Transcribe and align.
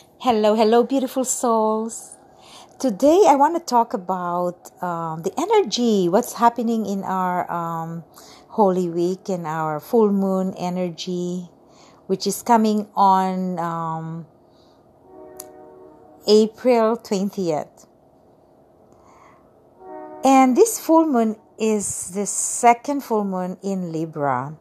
Hello, 0.00 0.54
hello, 0.54 0.82
beautiful 0.82 1.24
souls. 1.24 2.16
Today, 2.78 3.24
I 3.26 3.34
want 3.34 3.56
to 3.56 3.60
talk 3.60 3.92
about 3.92 4.70
um, 4.82 5.22
the 5.22 5.32
energy, 5.36 6.08
what's 6.08 6.34
happening 6.34 6.86
in 6.86 7.04
our 7.04 7.50
um, 7.50 8.04
Holy 8.48 8.88
Week 8.88 9.28
and 9.28 9.46
our 9.46 9.78
full 9.80 10.10
moon 10.10 10.54
energy, 10.56 11.50
which 12.06 12.26
is 12.26 12.42
coming 12.42 12.88
on 12.94 13.58
um, 13.58 14.26
April 16.26 16.96
20th. 16.96 17.86
And 20.24 20.56
this 20.56 20.78
full 20.78 21.06
moon 21.06 21.36
is 21.58 22.12
the 22.14 22.24
second 22.26 23.02
full 23.02 23.24
moon 23.24 23.58
in 23.62 23.92
Libra. 23.92 24.56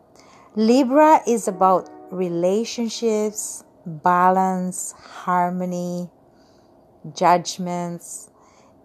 Libra 0.56 1.22
is 1.28 1.48
about 1.48 1.90
relationships, 2.12 3.64
balance, 3.86 4.94
harmony, 4.98 6.10
judgments, 7.16 8.30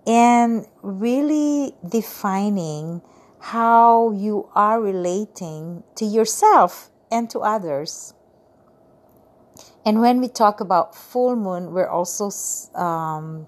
and 0.07 0.67
really 0.83 1.75
defining 1.89 3.03
how 3.41 4.13
you 4.13 4.49
are 4.55 4.81
relating 4.81 5.83
to 5.97 6.05
yourself 6.05 6.91
and 7.11 7.29
to 7.31 7.41
others. 7.41 8.15
And 9.85 10.01
when 10.01 10.21
we 10.21 10.29
talk 10.29 10.61
about 10.61 10.95
full 10.95 11.37
moon, 11.37 11.73
we're 11.73 11.89
also 11.89 12.31
um, 12.75 13.47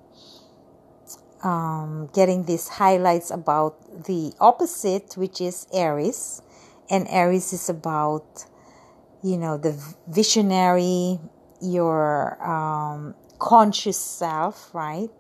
um, 1.43 2.11
getting 2.13 2.45
these 2.45 2.69
highlights 2.69 3.31
about 3.31 4.05
the 4.05 4.35
opposite, 4.39 5.17
which 5.17 5.41
is 5.41 5.67
Aries. 5.73 6.43
And 6.91 7.07
Aries 7.09 7.53
is 7.53 7.69
about, 7.69 8.45
you 9.23 9.37
know, 9.39 9.57
the 9.57 9.81
visionary, 10.09 11.19
your 11.61 12.43
um, 12.43 13.15
conscious 13.39 13.99
self, 13.99 14.75
right? 14.75 15.11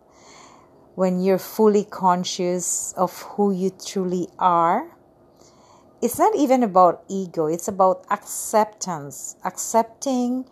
When 0.94 1.20
you're 1.20 1.38
fully 1.38 1.84
conscious 1.84 2.92
of 2.96 3.22
who 3.22 3.52
you 3.52 3.70
truly 3.70 4.28
are. 4.38 4.96
It's 6.02 6.18
not 6.18 6.36
even 6.36 6.62
about 6.62 7.04
ego, 7.08 7.46
it's 7.46 7.68
about 7.68 8.06
acceptance, 8.10 9.36
accepting 9.44 10.44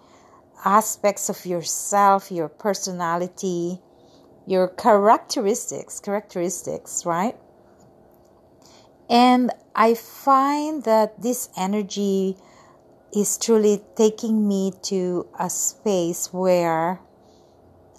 aspects 0.64 1.28
of 1.28 1.44
yourself, 1.44 2.32
your 2.32 2.48
personality, 2.48 3.80
your 4.46 4.69
characteristics, 4.69 6.00
characteristics, 6.00 7.04
right? 7.04 7.36
And 9.08 9.50
I 9.74 9.94
find 9.94 10.84
that 10.84 11.20
this 11.20 11.48
energy 11.56 12.36
is 13.14 13.38
truly 13.38 13.80
taking 13.96 14.48
me 14.48 14.72
to 14.82 15.26
a 15.38 15.48
space 15.48 16.32
where 16.32 17.00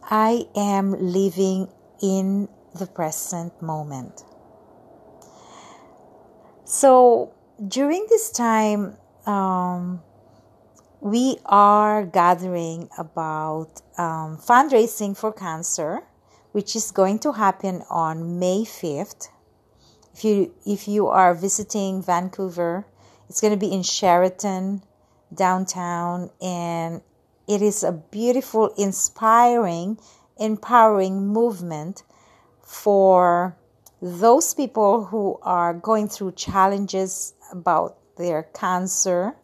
I 0.04 0.46
am 0.56 0.92
living 0.92 1.70
in 2.02 2.50
the 2.78 2.86
present 2.86 3.62
moment. 3.62 4.24
So 6.66 7.34
during 7.66 8.06
this 8.10 8.30
time, 8.30 8.98
um, 9.26 10.02
we 11.00 11.38
are 11.46 12.04
gathering 12.06 12.90
about 12.98 13.82
um, 13.98 14.38
fundraising 14.38 15.16
for 15.16 15.32
cancer, 15.32 16.02
which 16.52 16.76
is 16.76 16.92
going 16.92 17.20
to 17.20 17.32
happen 17.32 17.84
on 17.90 18.38
May 18.40 18.64
5th. 18.64 19.30
If 20.14 20.24
you 20.24 20.54
if 20.66 20.88
you 20.88 21.08
are 21.08 21.34
visiting 21.34 22.02
Vancouver, 22.02 22.86
it's 23.30 23.42
going 23.42 23.54
to 23.54 23.60
be 23.60 23.72
in 23.72 23.84
Sheraton 23.84 24.82
downtown 25.34 26.30
and 26.42 27.02
it 27.48 27.62
is 27.62 27.84
a 27.84 27.92
beautiful, 27.92 28.74
inspiring, 28.78 30.00
empowering 30.38 31.28
movement 31.28 32.04
for 32.64 33.56
those 34.02 34.54
people 34.54 35.06
who 35.06 35.38
are 35.44 35.74
going 35.74 36.08
through 36.08 36.32
challenges 36.34 37.34
about 37.52 37.98
their 38.18 38.44
cancer 38.44 39.36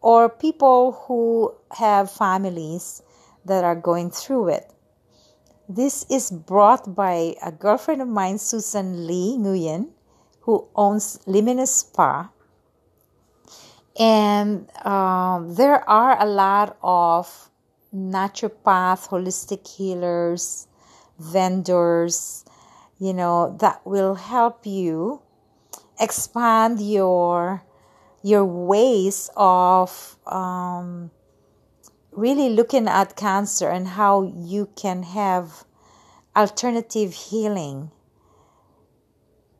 or 0.00 0.28
people 0.28 0.92
who 1.06 1.54
have 1.72 2.10
families 2.10 3.02
that 3.44 3.64
are 3.64 3.76
going 3.76 4.10
through 4.10 4.48
it. 4.48 4.72
This 5.68 6.04
is 6.10 6.30
brought 6.30 6.94
by 6.94 7.34
a 7.42 7.52
girlfriend 7.52 8.02
of 8.02 8.08
mine, 8.08 8.38
Susan 8.38 9.06
Lee 9.06 9.36
Nguyen, 9.38 9.90
who 10.40 10.66
owns 10.74 11.20
Luminous 11.26 11.74
Spa 11.74 12.30
and 13.98 14.70
um, 14.86 15.54
there 15.54 15.88
are 15.88 16.20
a 16.20 16.26
lot 16.26 16.76
of 16.82 17.50
naturopath, 17.94 19.08
holistic 19.08 19.66
healers, 19.66 20.68
vendors, 21.18 22.44
you 22.98 23.12
know, 23.12 23.56
that 23.60 23.84
will 23.84 24.14
help 24.14 24.66
you 24.66 25.22
expand 25.98 26.80
your 26.80 27.62
your 28.22 28.44
ways 28.44 29.30
of 29.36 30.16
um, 30.26 31.10
really 32.12 32.50
looking 32.50 32.86
at 32.86 33.16
cancer 33.16 33.68
and 33.68 33.88
how 33.88 34.22
you 34.22 34.68
can 34.76 35.02
have 35.02 35.64
alternative 36.36 37.14
healing 37.14 37.90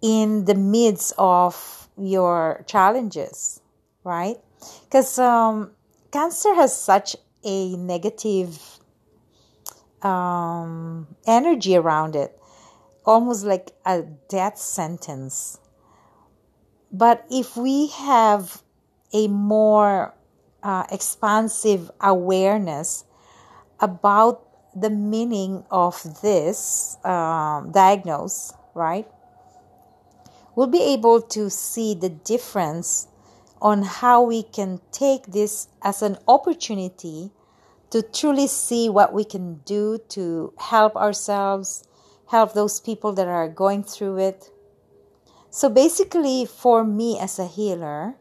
in 0.02 0.44
the 0.44 0.54
midst 0.54 1.14
of 1.16 1.88
your 1.96 2.62
challenges 2.66 3.60
right? 4.04 4.36
Because 4.84 5.18
um, 5.18 5.72
cancer 6.12 6.54
has 6.54 6.76
such 6.76 7.16
a 7.44 7.76
negative 7.76 8.58
um, 10.02 11.06
energy 11.26 11.76
around 11.76 12.16
it, 12.16 12.38
almost 13.04 13.44
like 13.44 13.72
a 13.84 14.02
death 14.28 14.58
sentence. 14.58 15.58
But 16.92 17.24
if 17.30 17.56
we 17.56 17.88
have 17.88 18.62
a 19.12 19.28
more 19.28 20.14
uh, 20.62 20.84
expansive 20.90 21.90
awareness 22.00 23.04
about 23.78 24.46
the 24.74 24.90
meaning 24.90 25.64
of 25.70 26.20
this 26.22 26.96
um, 27.04 27.72
diagnose, 27.72 28.52
right? 28.74 29.06
We'll 30.54 30.66
be 30.66 30.82
able 30.92 31.22
to 31.22 31.48
see 31.48 31.94
the 31.94 32.08
difference 32.08 33.08
on 33.60 33.82
how 33.82 34.22
we 34.22 34.42
can 34.42 34.80
take 34.90 35.26
this 35.26 35.68
as 35.82 36.02
an 36.02 36.16
opportunity 36.26 37.30
to 37.90 38.02
truly 38.02 38.46
see 38.46 38.88
what 38.88 39.12
we 39.12 39.24
can 39.24 39.56
do 39.64 39.98
to 40.08 40.52
help 40.58 40.96
ourselves, 40.96 41.84
help 42.28 42.54
those 42.54 42.80
people 42.80 43.12
that 43.12 43.28
are 43.28 43.48
going 43.48 43.82
through 43.82 44.18
it. 44.18 44.50
So 45.50 45.68
basically, 45.68 46.46
for 46.46 46.84
me 46.84 47.18
as 47.18 47.38
a 47.38 47.46
healer, 47.46 48.14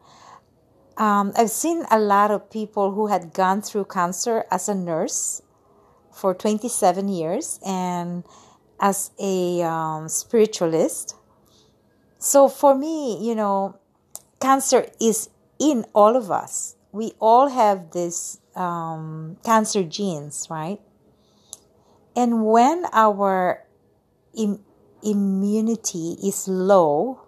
um, 0.96 1.32
I've 1.36 1.50
seen 1.50 1.86
a 1.90 1.98
lot 1.98 2.30
of 2.30 2.50
people 2.50 2.92
who 2.92 3.06
had 3.06 3.32
gone 3.32 3.62
through 3.62 3.86
cancer 3.86 4.44
as 4.50 4.68
a 4.68 4.74
nurse 4.74 5.40
for 6.12 6.34
27 6.34 7.08
years 7.08 7.58
and 7.64 8.24
as 8.80 9.10
a 9.18 9.62
um, 9.62 10.08
spiritualist. 10.08 11.14
So 12.18 12.48
for 12.48 12.74
me, 12.74 13.26
you 13.26 13.34
know, 13.34 13.79
cancer 14.40 14.86
is 15.00 15.28
in 15.58 15.84
all 15.94 16.16
of 16.16 16.30
us. 16.30 16.76
We 16.92 17.12
all 17.20 17.48
have 17.48 17.92
this 17.92 18.38
um, 18.56 19.36
cancer 19.44 19.82
genes, 19.84 20.48
right? 20.50 20.80
And 22.16 22.46
when 22.46 22.84
our 22.92 23.64
Im- 24.36 24.64
immunity 25.02 26.16
is 26.22 26.48
low, 26.48 27.20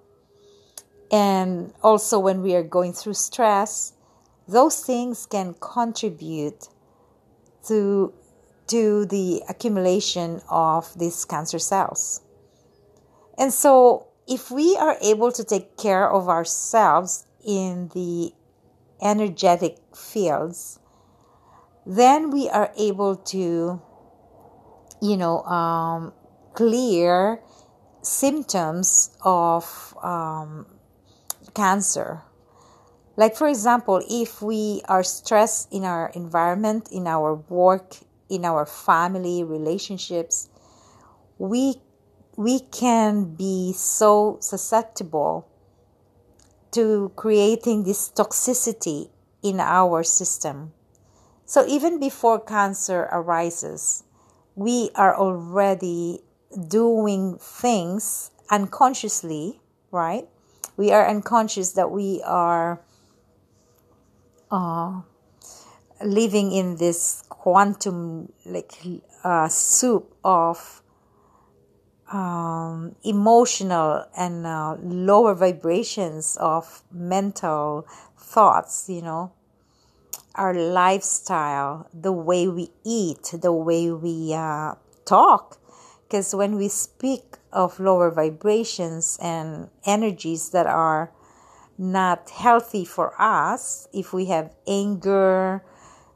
and 1.10 1.72
also 1.82 2.18
when 2.18 2.42
we 2.42 2.54
are 2.54 2.62
going 2.62 2.92
through 2.92 3.14
stress, 3.14 3.92
those 4.48 4.84
things 4.84 5.26
can 5.26 5.54
contribute 5.60 6.68
to 7.68 8.12
to 8.68 9.04
the 9.06 9.42
accumulation 9.48 10.40
of 10.48 10.98
these 10.98 11.24
cancer 11.24 11.58
cells. 11.58 12.22
And 13.36 13.52
so 13.52 14.06
if 14.26 14.50
we 14.50 14.76
are 14.76 14.96
able 15.02 15.32
to 15.32 15.44
take 15.44 15.76
care 15.76 16.08
of 16.08 16.28
ourselves 16.28 17.26
in 17.44 17.88
the 17.94 18.32
energetic 19.00 19.78
fields, 19.94 20.78
then 21.84 22.30
we 22.30 22.48
are 22.48 22.72
able 22.78 23.16
to, 23.16 23.82
you 25.00 25.16
know, 25.16 25.42
um, 25.42 26.12
clear 26.54 27.40
symptoms 28.02 29.16
of 29.22 29.96
um, 30.02 30.66
cancer. 31.54 32.22
Like, 33.16 33.36
for 33.36 33.48
example, 33.48 34.02
if 34.08 34.40
we 34.40 34.82
are 34.88 35.02
stressed 35.02 35.72
in 35.72 35.84
our 35.84 36.10
environment, 36.14 36.88
in 36.90 37.06
our 37.06 37.34
work, 37.34 37.96
in 38.30 38.44
our 38.44 38.64
family 38.64 39.44
relationships, 39.44 40.48
we 41.38 41.74
we 42.36 42.60
can 42.60 43.34
be 43.34 43.72
so 43.72 44.38
susceptible 44.40 45.48
to 46.72 47.12
creating 47.16 47.84
this 47.84 48.10
toxicity 48.10 49.10
in 49.42 49.60
our 49.60 50.02
system. 50.02 50.72
So 51.44 51.66
even 51.66 52.00
before 52.00 52.40
cancer 52.40 53.08
arises, 53.12 54.04
we 54.54 54.90
are 54.94 55.16
already 55.16 56.20
doing 56.68 57.36
things 57.38 58.30
unconsciously, 58.50 59.60
right? 59.90 60.26
We 60.76 60.92
are 60.92 61.06
unconscious 61.06 61.72
that 61.72 61.90
we 61.90 62.22
are 62.24 62.80
uh, 64.50 65.02
living 66.02 66.52
in 66.52 66.76
this 66.76 67.22
quantum 67.28 68.32
like 68.46 68.72
uh, 69.24 69.48
soup 69.48 70.14
of 70.24 70.81
um, 72.12 72.94
emotional 73.02 74.06
and 74.16 74.46
uh, 74.46 74.76
lower 74.82 75.34
vibrations 75.34 76.36
of 76.38 76.82
mental 76.92 77.86
thoughts, 78.18 78.88
you 78.88 79.00
know, 79.00 79.32
our 80.34 80.54
lifestyle, 80.54 81.88
the 81.92 82.12
way 82.12 82.46
we 82.48 82.70
eat, 82.84 83.32
the 83.32 83.52
way 83.52 83.90
we 83.90 84.34
uh, 84.34 84.74
talk. 85.04 85.58
Because 86.02 86.34
when 86.34 86.56
we 86.56 86.68
speak 86.68 87.36
of 87.52 87.80
lower 87.80 88.10
vibrations 88.10 89.18
and 89.22 89.70
energies 89.86 90.50
that 90.50 90.66
are 90.66 91.10
not 91.78 92.28
healthy 92.30 92.84
for 92.84 93.14
us, 93.20 93.88
if 93.94 94.12
we 94.12 94.26
have 94.26 94.54
anger, 94.66 95.64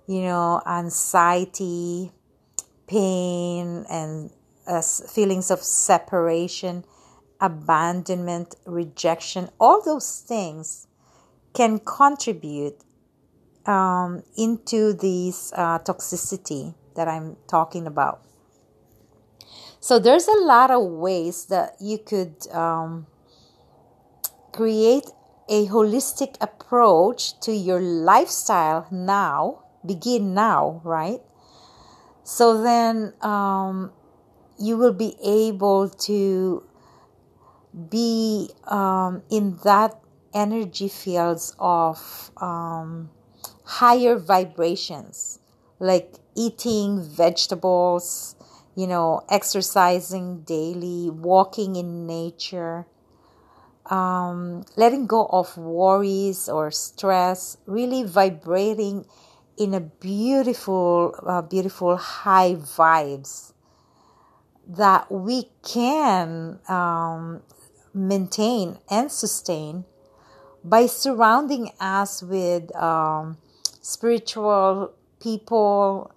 you 0.06 0.20
know, 0.20 0.60
anxiety, 0.66 2.12
pain, 2.86 3.86
and 3.90 4.30
uh, 4.66 4.82
feelings 4.82 5.50
of 5.50 5.62
separation, 5.62 6.84
abandonment, 7.40 8.54
rejection, 8.64 9.48
all 9.60 9.82
those 9.82 10.20
things 10.20 10.86
can 11.54 11.78
contribute 11.78 12.82
um, 13.66 14.22
into 14.36 14.92
this 14.92 15.52
uh, 15.54 15.78
toxicity 15.80 16.74
that 16.94 17.08
I'm 17.08 17.36
talking 17.48 17.86
about. 17.86 18.22
So 19.80 19.98
there's 19.98 20.26
a 20.26 20.40
lot 20.40 20.70
of 20.70 20.82
ways 20.84 21.46
that 21.46 21.76
you 21.80 21.98
could 21.98 22.46
um, 22.52 23.06
create 24.52 25.04
a 25.48 25.66
holistic 25.66 26.36
approach 26.40 27.38
to 27.40 27.52
your 27.52 27.80
lifestyle 27.80 28.86
now. 28.90 29.62
Begin 29.84 30.34
now, 30.34 30.80
right? 30.82 31.20
So 32.24 32.60
then 32.62 33.14
um, 33.20 33.92
you 34.58 34.76
will 34.76 34.92
be 34.92 35.16
able 35.22 35.88
to 35.88 36.62
be 37.90 38.50
um, 38.64 39.22
in 39.30 39.58
that 39.64 39.98
energy 40.32 40.88
fields 40.88 41.54
of 41.58 42.30
um, 42.38 43.10
higher 43.64 44.16
vibrations, 44.16 45.38
like 45.78 46.14
eating 46.34 47.02
vegetables, 47.02 48.34
you 48.74 48.86
know, 48.86 49.22
exercising 49.30 50.40
daily, 50.42 51.10
walking 51.10 51.76
in 51.76 52.06
nature, 52.06 52.86
um, 53.86 54.64
letting 54.76 55.06
go 55.06 55.26
of 55.26 55.56
worries 55.56 56.48
or 56.48 56.70
stress, 56.70 57.58
really 57.66 58.02
vibrating 58.02 59.06
in 59.58 59.74
a 59.74 59.80
beautiful, 59.80 61.14
uh, 61.26 61.42
beautiful 61.42 61.96
high 61.96 62.54
vibes 62.54 63.52
that 64.66 65.10
we 65.10 65.50
can 65.62 66.58
um, 66.68 67.42
maintain 67.94 68.78
and 68.90 69.10
sustain 69.10 69.84
by 70.64 70.86
surrounding 70.86 71.70
us 71.78 72.22
with 72.22 72.74
um, 72.74 73.38
spiritual 73.80 74.92
people, 75.20 76.10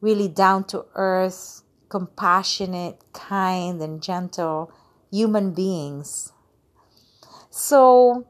really 0.00 0.28
down 0.28 0.64
to 0.64 0.86
earth, 0.94 1.62
compassionate, 1.90 2.98
kind, 3.12 3.82
and 3.82 4.02
gentle 4.02 4.72
human 5.10 5.52
beings. 5.52 6.32
So, 7.50 8.26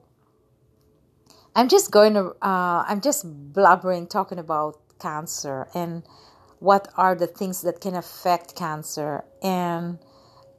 I'm 1.55 1.69
just 1.69 1.91
going 1.91 2.15
to, 2.15 2.31
uh, 2.43 2.85
I'm 2.89 3.01
just 3.01 3.25
blubbering 3.53 4.07
talking 4.07 4.39
about 4.39 4.79
cancer 4.99 5.69
and 5.75 6.03
what 6.61 6.89
are 6.97 7.15
the 7.15 7.27
things 7.27 7.63
that 7.63 7.81
can 7.81 7.97
affect 7.97 8.55
cancer. 8.55 9.25
And 9.43 9.99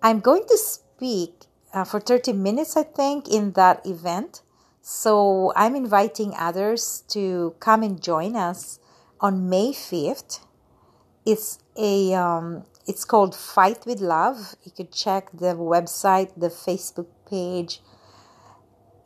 I'm 0.01 0.19
going 0.19 0.43
to 0.49 0.57
speak 0.57 1.45
uh, 1.73 1.85
for 1.85 1.99
30 1.99 2.33
minutes, 2.33 2.75
I 2.75 2.83
think, 2.83 3.29
in 3.29 3.53
that 3.53 3.85
event. 3.85 4.41
So 4.81 5.53
I'm 5.55 5.75
inviting 5.75 6.33
others 6.37 7.03
to 7.09 7.55
come 7.59 7.83
and 7.83 8.01
join 8.01 8.35
us 8.35 8.79
on 9.19 9.47
May 9.47 9.71
5th. 9.71 10.39
It's 11.23 11.59
a 11.77 12.15
um, 12.15 12.65
it's 12.87 13.05
called 13.05 13.35
Fight 13.35 13.85
with 13.85 14.01
Love. 14.01 14.55
You 14.63 14.71
could 14.71 14.91
check 14.91 15.29
the 15.31 15.53
website, 15.55 16.31
the 16.35 16.47
Facebook 16.47 17.05
page, 17.29 17.79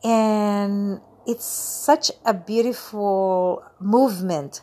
and 0.02 1.02
it's 1.26 1.44
such 1.44 2.10
a 2.24 2.32
beautiful 2.32 3.62
movement 3.78 4.62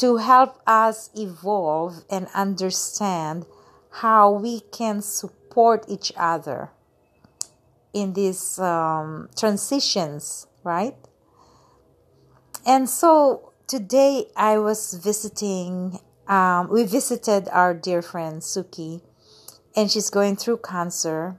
to 0.00 0.16
help 0.16 0.58
us 0.66 1.10
evolve 1.14 2.04
and 2.08 2.26
understand 2.34 3.44
how 4.00 4.32
we 4.32 4.60
can 4.72 5.02
support 5.02 5.84
each 5.88 6.10
other 6.16 6.70
in 7.92 8.14
these 8.14 8.58
um, 8.58 9.28
transitions, 9.36 10.46
right? 10.64 10.96
And 12.66 12.88
so 12.88 13.52
today 13.66 14.30
I 14.34 14.56
was 14.56 14.94
visiting, 14.94 16.00
um, 16.26 16.70
we 16.70 16.84
visited 16.84 17.50
our 17.50 17.74
dear 17.74 18.00
friend 18.00 18.40
Suki, 18.40 19.02
and 19.76 19.90
she's 19.90 20.08
going 20.08 20.36
through 20.36 20.58
cancer. 20.64 21.38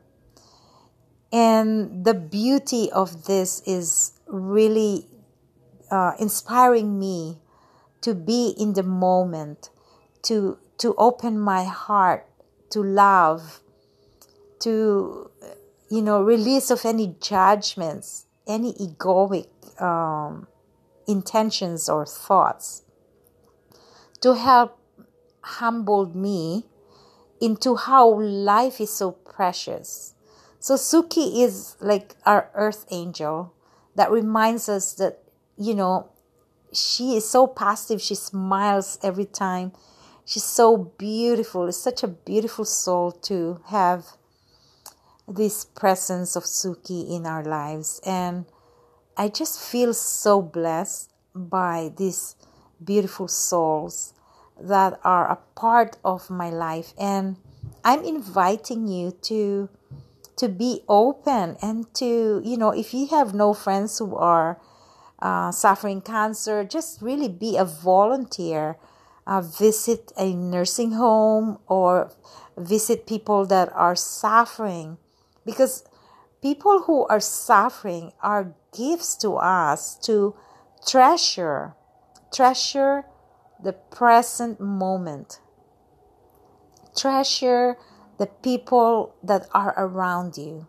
And 1.34 2.06
the 2.06 2.14
beauty 2.14 2.92
of 2.92 3.26
this 3.26 3.64
is 3.66 4.14
really 4.28 5.08
uh, 5.90 6.12
inspiring 6.20 7.00
me 7.00 7.41
to 8.02 8.14
be 8.16 8.54
in 8.58 8.74
the 8.74 8.84
moment, 8.84 9.70
to 10.24 10.58
to 10.80 10.96
open 10.98 11.40
my 11.40 11.64
heart 11.64 12.28
to 12.72 12.82
love, 12.82 13.62
to 14.60 15.30
you 15.90 16.02
know 16.02 16.24
release 16.24 16.72
of 16.72 16.84
any 16.86 17.16
judgments, 17.22 18.26
any 18.48 18.74
egoic 18.74 19.50
um, 19.82 20.48
intentions 21.08 21.88
or 21.88 22.06
thoughts, 22.06 22.84
to 24.22 24.36
help 24.36 24.80
humble 25.42 26.06
me 26.08 26.66
into 27.40 27.76
how 27.76 28.20
life 28.20 28.80
is 28.80 28.92
so 28.92 29.12
precious. 29.12 30.14
So 30.60 30.76
Suki 30.76 31.44
is 31.44 31.76
like 31.80 32.16
our 32.26 32.50
earth 32.54 32.86
angel 32.92 33.54
that 33.96 34.12
reminds 34.12 34.70
us 34.70 34.94
that 34.94 35.24
you 35.58 35.74
know 35.76 36.10
she 36.74 37.16
is 37.16 37.30
so 37.30 37.48
positive. 37.48 38.02
She 38.02 38.16
smiles 38.16 39.00
every 39.04 39.26
time. 39.26 39.74
She's 40.26 40.44
so 40.44 40.78
beautiful. 40.78 41.68
It's 41.68 41.78
such 41.78 42.04
a 42.04 42.08
beautiful 42.08 42.66
soul 42.66 43.12
to 43.24 43.62
have 43.68 44.06
this 45.28 45.66
presence 45.66 46.36
of 46.36 46.44
Suki 46.44 47.10
in 47.10 47.26
our 47.26 47.44
lives. 47.44 48.00
And 48.06 48.46
I 49.18 49.28
just 49.28 49.60
feel 49.60 49.94
so 49.94 50.42
blessed 50.42 51.12
by 51.36 51.92
these 51.98 52.36
beautiful 52.84 53.28
souls 53.28 54.14
that 54.60 55.00
are 55.04 55.30
a 55.30 55.40
part 55.56 55.98
of 56.04 56.30
my 56.30 56.50
life. 56.50 56.94
And 56.98 57.38
I'm 57.84 58.04
inviting 58.04 58.88
you 58.88 59.12
to 59.24 59.70
to 60.38 60.48
be 60.50 60.82
open 60.88 61.56
and 61.62 61.94
to, 61.94 62.42
you 62.44 62.58
know, 62.58 62.72
if 62.72 62.94
you 62.96 63.06
have 63.08 63.34
no 63.34 63.54
friends 63.54 64.00
who 64.00 64.16
are 64.16 64.60
uh, 65.22 65.52
suffering 65.52 66.02
cancer, 66.02 66.64
just 66.64 67.02
really 67.02 67.30
be 67.30 67.58
a 67.58 67.66
volunteer. 67.66 68.78
Uh, 69.28 69.40
visit 69.40 70.12
a 70.18 70.34
nursing 70.34 70.94
home 70.94 71.60
or 71.68 72.12
visit 72.58 73.06
people 73.06 73.46
that 73.46 73.72
are 73.74 73.96
suffering 73.96 74.98
because 75.46 75.84
people 76.42 76.84
who 76.84 77.06
are 77.06 77.20
suffering 77.20 78.12
are 78.22 78.56
gifts 78.76 79.16
to 79.16 79.36
us 79.36 79.96
to 79.96 80.36
treasure 80.88 81.76
treasure 82.34 83.06
the 83.62 83.74
present 83.74 84.60
moment 84.60 85.40
treasure 86.98 87.78
the 88.18 88.26
people 88.26 89.16
that 89.22 89.48
are 89.54 89.74
around 89.78 90.38
you 90.38 90.66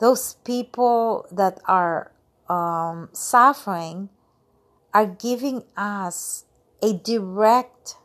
those 0.00 0.34
people 0.44 1.26
that 1.30 1.60
are 1.66 2.10
um, 2.48 3.08
suffering 3.12 4.08
are 4.94 5.06
giving 5.06 5.64
us 5.76 6.44
a 6.82 6.92
direct 6.92 7.96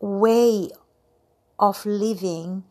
way 0.00 0.70
of 1.58 1.84
living 1.86 2.64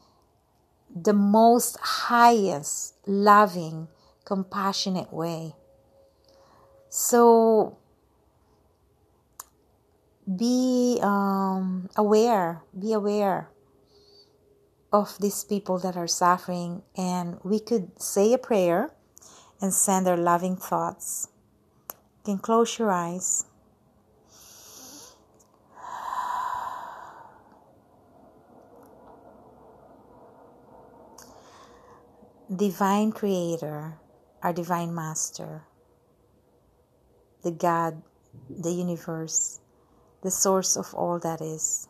the 0.95 1.13
most 1.13 1.77
highest, 1.79 2.95
loving, 3.05 3.87
compassionate 4.25 5.11
way. 5.11 5.55
So 6.89 7.77
be 10.35 10.99
um, 11.01 11.89
aware, 11.95 12.61
be 12.77 12.93
aware 12.93 13.49
of 14.91 15.17
these 15.19 15.43
people 15.43 15.77
that 15.79 15.95
are 15.95 16.07
suffering, 16.07 16.81
and 16.95 17.37
we 17.43 17.59
could 17.59 18.01
say 18.01 18.33
a 18.33 18.37
prayer 18.37 18.91
and 19.61 19.73
send 19.73 20.07
our 20.07 20.17
loving 20.17 20.55
thoughts. 20.55 21.27
You 21.89 22.33
can 22.33 22.37
close 22.39 22.77
your 22.77 22.91
eyes. 22.91 23.45
Divine 32.55 33.11
Creator, 33.11 33.95
our 34.41 34.53
Divine 34.53 34.95
Master, 34.95 35.63
the 37.43 37.51
God, 37.51 38.01
the 38.49 38.71
universe, 38.71 39.59
the 40.23 40.31
source 40.31 40.77
of 40.77 40.93
all 40.93 41.19
that 41.19 41.41
is. 41.41 41.89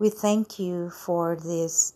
We 0.00 0.10
thank 0.10 0.58
you 0.58 0.90
for 0.90 1.36
these 1.36 1.94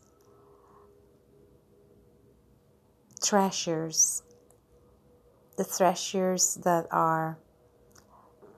treasures, 3.22 4.22
the 5.56 5.64
treasures 5.64 6.56
that 6.64 6.86
are 6.90 7.38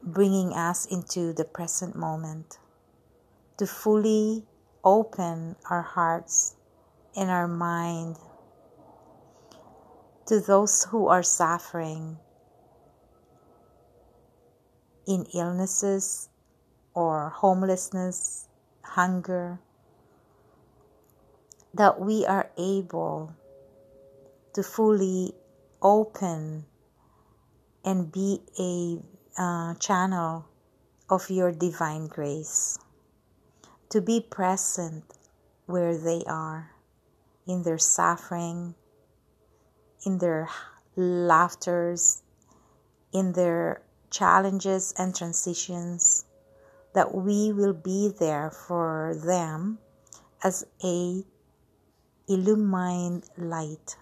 bringing 0.02 0.52
us 0.52 0.86
into 0.86 1.32
the 1.32 1.44
present 1.44 1.96
moment, 1.96 2.58
to 3.56 3.66
fully 3.66 4.44
open 4.84 5.56
our 5.68 5.82
hearts 5.82 6.56
and 7.16 7.30
our 7.30 7.48
mind 7.48 8.16
to 10.26 10.40
those 10.40 10.84
who 10.84 11.08
are 11.08 11.22
suffering 11.22 12.18
in 15.06 15.24
illnesses 15.34 16.28
or 16.94 17.30
homelessness, 17.30 18.46
hunger, 18.82 19.58
that 21.72 21.98
we 21.98 22.26
are 22.26 22.50
able 22.58 23.34
to 24.58 24.64
fully 24.64 25.32
open 25.80 26.64
and 27.84 28.10
be 28.10 28.40
a 28.58 28.98
uh, 29.40 29.72
channel 29.74 30.44
of 31.08 31.30
your 31.30 31.52
divine 31.52 32.08
grace, 32.08 32.76
to 33.88 34.00
be 34.00 34.20
present 34.20 35.04
where 35.66 35.96
they 35.96 36.24
are, 36.26 36.72
in 37.46 37.62
their 37.62 37.78
suffering, 37.78 38.74
in 40.04 40.18
their 40.18 40.48
laughters, 40.96 42.24
in 43.12 43.34
their 43.34 43.80
challenges 44.10 44.92
and 44.98 45.14
transitions, 45.14 46.24
that 46.94 47.14
we 47.14 47.52
will 47.52 47.74
be 47.74 48.12
there 48.18 48.50
for 48.50 49.14
them 49.24 49.78
as 50.42 50.66
a 50.82 51.22
illumined 52.26 53.22
light. 53.36 53.96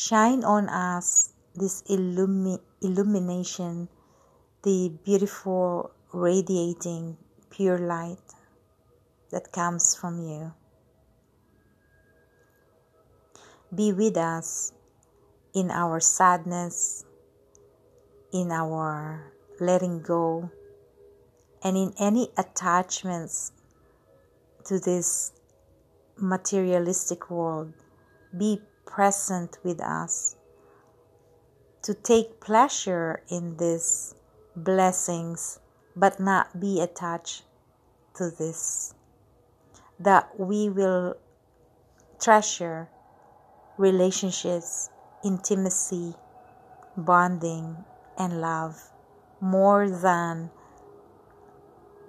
Shine 0.00 0.44
on 0.44 0.70
us 0.70 1.34
this 1.54 1.82
illumi- 1.82 2.64
illumination, 2.80 3.90
the 4.62 4.96
beautiful, 5.04 5.90
radiating, 6.14 7.18
pure 7.50 7.76
light 7.76 8.32
that 9.30 9.52
comes 9.52 9.94
from 9.94 10.22
you. 10.24 10.54
Be 13.74 13.92
with 13.92 14.16
us 14.16 14.72
in 15.52 15.70
our 15.70 16.00
sadness, 16.00 17.04
in 18.32 18.50
our 18.50 19.34
letting 19.60 20.00
go, 20.00 20.50
and 21.62 21.76
in 21.76 21.92
any 22.00 22.30
attachments 22.38 23.52
to 24.64 24.80
this 24.80 25.32
materialistic 26.16 27.28
world. 27.28 27.74
Be 28.34 28.62
present 28.90 29.56
with 29.62 29.80
us 29.80 30.36
to 31.82 31.94
take 31.94 32.40
pleasure 32.40 33.22
in 33.30 33.56
these 33.56 34.14
blessings, 34.56 35.60
but 35.96 36.20
not 36.20 36.60
be 36.60 36.80
attached 36.80 37.44
to 38.16 38.30
this. 38.30 38.94
That 39.98 40.38
we 40.38 40.68
will 40.68 41.16
treasure 42.20 42.88
relationships 43.78 44.90
intimacy, 45.24 46.14
bonding, 46.96 47.76
and 48.18 48.40
love 48.40 48.76
more 49.40 49.88
than 49.88 50.50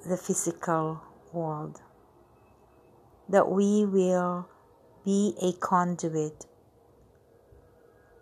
the 0.08 0.18
physical 0.18 1.02
world. 1.32 1.80
That 3.30 3.50
we 3.50 3.86
will 3.86 4.50
be 5.06 5.36
a 5.42 5.54
conduit 5.54 6.46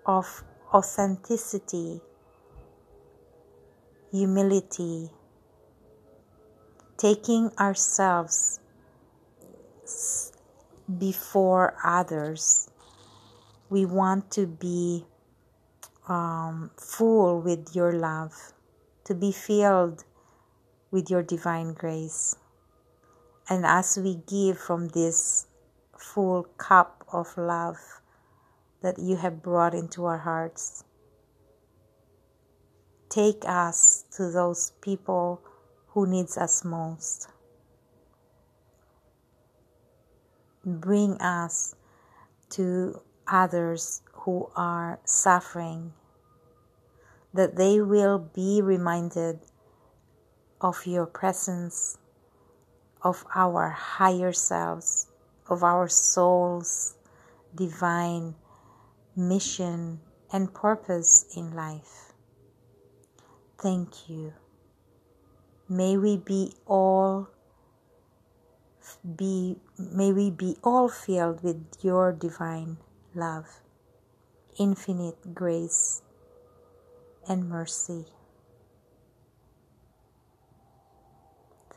of 0.10 0.44
authenticity, 0.74 2.02
humility, 4.10 5.12
taking 6.98 7.52
ourselves 7.60 8.60
before 10.98 11.78
others 11.84 12.72
we 13.70 13.86
want 13.86 14.32
to 14.32 14.48
be 14.48 15.06
um, 16.08 16.72
full 16.76 17.40
with 17.40 17.76
your 17.76 17.94
love, 17.94 18.34
to 19.04 19.14
be 19.14 19.32
filled 19.32 20.04
with 20.90 21.12
your 21.12 21.22
divine 21.22 21.74
grace. 21.74 22.36
And 23.48 23.64
as 23.64 23.96
we 23.96 24.16
give 24.28 24.58
from 24.58 24.88
this 24.88 25.46
full 25.96 26.46
cup 26.58 27.06
of 27.14 27.38
love 27.38 27.99
that 28.82 29.00
you 29.00 29.18
have 29.18 29.42
brought 29.42 29.74
into 29.74 30.06
our 30.06 30.18
hearts, 30.18 30.84
take 33.10 33.44
us 33.46 34.06
to 34.16 34.32
those 34.32 34.72
people 34.82 35.42
who 35.88 36.08
needs 36.08 36.38
us 36.38 36.64
most. 36.64 37.28
Bring 40.66 41.14
us 41.20 41.76
to 42.52 43.02
others 43.28 44.02
who 44.14 44.50
are 44.56 45.00
suffering, 45.04 45.94
that 47.34 47.56
they 47.56 47.82
will 47.82 48.20
be 48.20 48.62
reminded 48.62 49.40
of 50.62 50.86
your 50.86 51.06
presence, 51.06 51.98
of 53.02 53.26
our 53.34 53.70
higher 53.70 54.34
selves, 54.34 55.08
of 55.48 55.64
our 55.64 55.88
soul's 55.88 56.96
divine 57.56 58.36
mission 59.16 60.00
and 60.32 60.54
purpose 60.54 61.26
in 61.36 61.54
life. 61.54 62.14
Thank 63.62 64.10
you. 64.10 64.34
May 65.68 65.98
we 65.98 66.18
be 66.18 66.54
all 66.66 67.30
be 69.16 69.58
may 69.78 70.12
we 70.12 70.32
be 70.32 70.58
all 70.64 70.90
filled 70.90 71.44
with 71.44 71.64
your 71.82 72.12
divine 72.12 72.78
love, 73.14 73.62
infinite 74.58 75.36
grace, 75.36 76.02
and 77.28 77.48
mercy. 77.50 78.06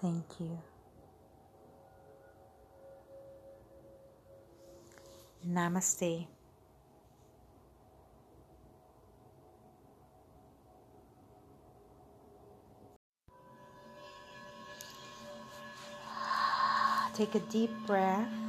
Thank 0.01 0.25
you. 0.41 0.59
Namaste. 5.47 6.32
Take 17.15 17.35
a 17.35 17.41
deep 17.41 17.87
breath. 17.87 18.42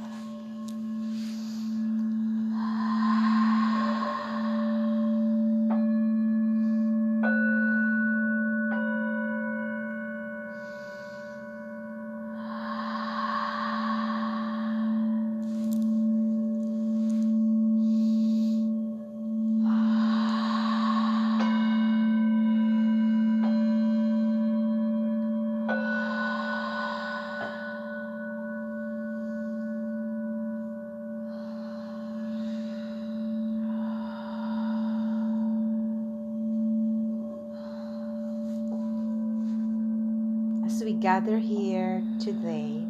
Gather 41.04 41.36
here 41.36 42.02
today, 42.18 42.80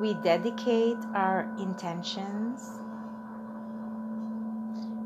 we 0.00 0.14
dedicate 0.24 0.98
our 1.14 1.46
intentions 1.60 2.66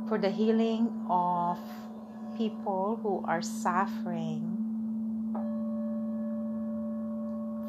for 0.09 0.16
the 0.16 0.30
healing 0.30 0.88
of 1.11 1.59
people 2.38 2.99
who 3.02 3.23
are 3.28 3.42
suffering, 3.42 4.56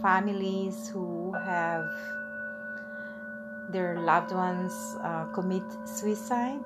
families 0.02 0.88
who 0.88 1.34
have 1.34 1.92
their 3.74 4.00
loved 4.00 4.32
ones 4.32 4.72
uh, 5.02 5.26
commit 5.34 5.64
suicide 5.84 6.64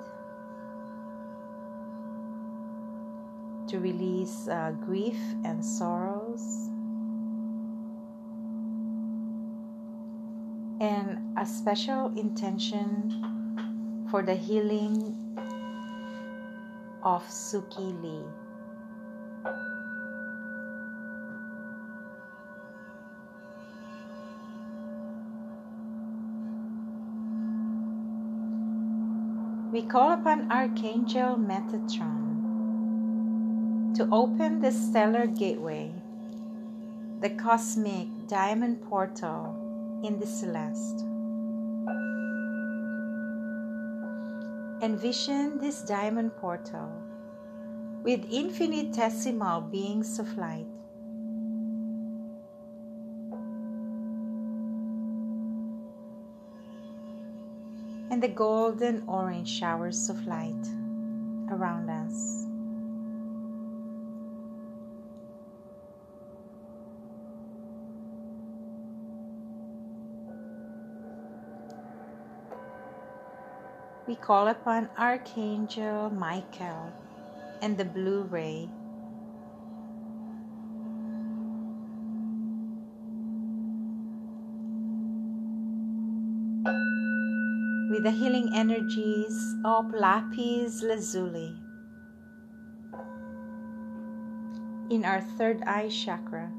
to 3.68 3.80
release 3.80 4.48
uh, 4.48 4.72
grief 4.86 5.20
and 5.44 5.64
sorrows. 5.64 6.70
And 10.80 11.38
a 11.38 11.46
special 11.46 12.08
intention 12.18 14.06
for 14.10 14.22
the 14.22 14.36
healing 14.36 15.16
of 17.04 17.24
Suki 17.28 17.92
Lee. 18.02 18.24
We 29.72 29.82
call 29.84 30.14
upon 30.14 30.52
Archangel 30.52 31.36
Metatron 31.36 32.27
to 33.98 34.08
open 34.12 34.62
the 34.62 34.72
stellar 34.72 35.26
gateway, 35.26 35.92
the 37.20 37.32
cosmic 37.32 38.08
diamond 38.28 38.80
portal 38.88 39.56
in 40.04 40.20
the 40.20 40.26
celeste. 40.28 41.00
Envision 44.84 45.58
this 45.58 45.82
diamond 45.82 46.32
portal 46.38 46.92
with 48.04 48.24
infinitesimal 48.32 49.62
beings 49.62 50.20
of 50.20 50.38
light. 50.38 50.68
And 58.12 58.22
the 58.22 58.28
golden 58.28 59.04
orange 59.08 59.50
showers 59.50 60.08
of 60.08 60.28
light 60.28 60.68
around 61.50 61.90
us. 61.90 62.47
We 74.08 74.16
call 74.16 74.48
upon 74.48 74.88
Archangel 74.98 76.10
Michael 76.10 76.94
and 77.62 77.78
the 77.78 77.84
blue 77.84 78.24
ray. 78.24 78.70
With 87.92 88.04
the 88.04 88.12
healing 88.12 88.52
energies 88.56 89.56
of 89.66 89.92
Lapis 89.94 90.82
Lazuli 90.84 91.54
in 94.90 95.04
our 95.04 95.20
third 95.38 95.62
eye 95.64 95.90
chakra. 95.90 96.50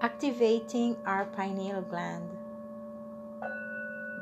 Activating 0.00 0.96
our 1.06 1.26
pineal 1.26 1.82
gland 1.82 2.37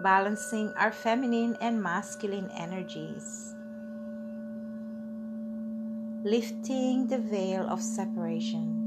balancing 0.03 0.73
our 0.77 0.93
feminine 0.93 1.57
and 1.61 1.83
masculine 1.83 2.51
energies, 2.57 3.55
lifting 6.25 7.07
the 7.07 7.19
veil 7.19 7.67
of 7.69 7.81
separation, 7.81 8.83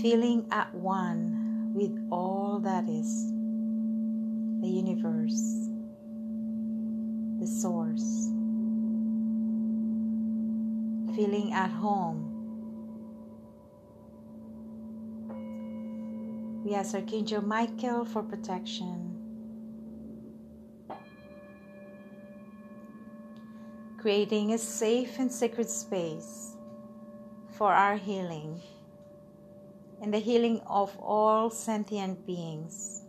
feeling 0.00 0.46
at 0.50 0.74
one 0.74 1.72
with 1.74 1.98
all 2.10 2.60
that 2.60 2.88
is 2.88 3.32
the 4.60 4.68
universe, 4.68 5.68
the 7.38 7.46
source, 7.46 8.30
feeling 11.14 11.52
at 11.52 11.70
home 11.70 12.27
We 16.68 16.74
ask 16.74 16.94
Archangel 16.94 17.40
Michael 17.40 18.04
for 18.04 18.22
protection. 18.22 19.16
Creating 23.96 24.52
a 24.52 24.58
safe 24.58 25.18
and 25.18 25.32
sacred 25.32 25.70
space 25.70 26.56
for 27.52 27.72
our 27.72 27.96
healing 27.96 28.60
and 30.02 30.12
the 30.12 30.18
healing 30.18 30.60
of 30.66 30.94
all 30.98 31.48
sentient 31.48 32.26
beings 32.26 33.00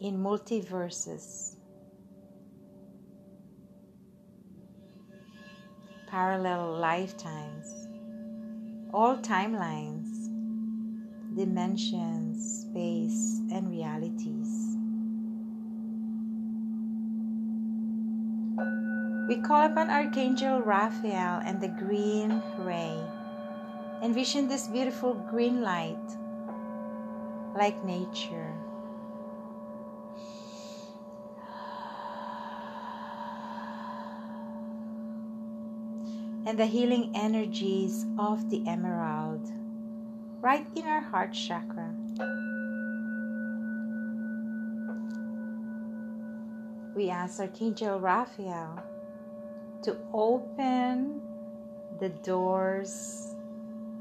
in 0.00 0.16
multiverses, 0.16 1.56
parallel 6.06 6.78
lifetimes, 6.78 7.88
all 8.94 9.16
timelines 9.16 10.09
dimensions, 11.36 12.66
space, 12.66 13.40
and 13.52 13.70
realities. 13.70 14.76
We 19.28 19.36
call 19.36 19.62
upon 19.62 19.90
Archangel 19.90 20.60
Raphael 20.60 21.40
and 21.44 21.60
the 21.60 21.68
green 21.68 22.42
ray. 22.58 22.98
Envision 24.02 24.48
this 24.48 24.66
beautiful 24.66 25.14
green 25.14 25.62
light 25.62 25.96
like 27.54 27.84
nature. 27.84 28.52
And 36.46 36.58
the 36.58 36.66
healing 36.66 37.12
energies 37.14 38.06
of 38.18 38.50
the 38.50 38.66
emerald 38.66 39.59
right 40.40 40.66
in 40.74 40.84
our 40.84 41.00
heart 41.00 41.32
chakra. 41.34 41.94
We 46.94 47.10
ask 47.10 47.40
Archangel 47.40 48.00
Raphael 48.00 48.82
to 49.82 49.96
open 50.12 51.20
the 51.98 52.08
doors, 52.08 53.34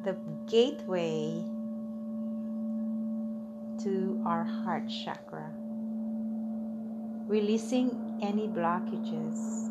the 0.04 0.16
gateway 0.48 1.44
to 3.84 4.22
our 4.26 4.44
heart 4.44 4.90
chakra, 5.04 5.52
releasing 7.28 8.20
any 8.22 8.48
blockages, 8.48 9.68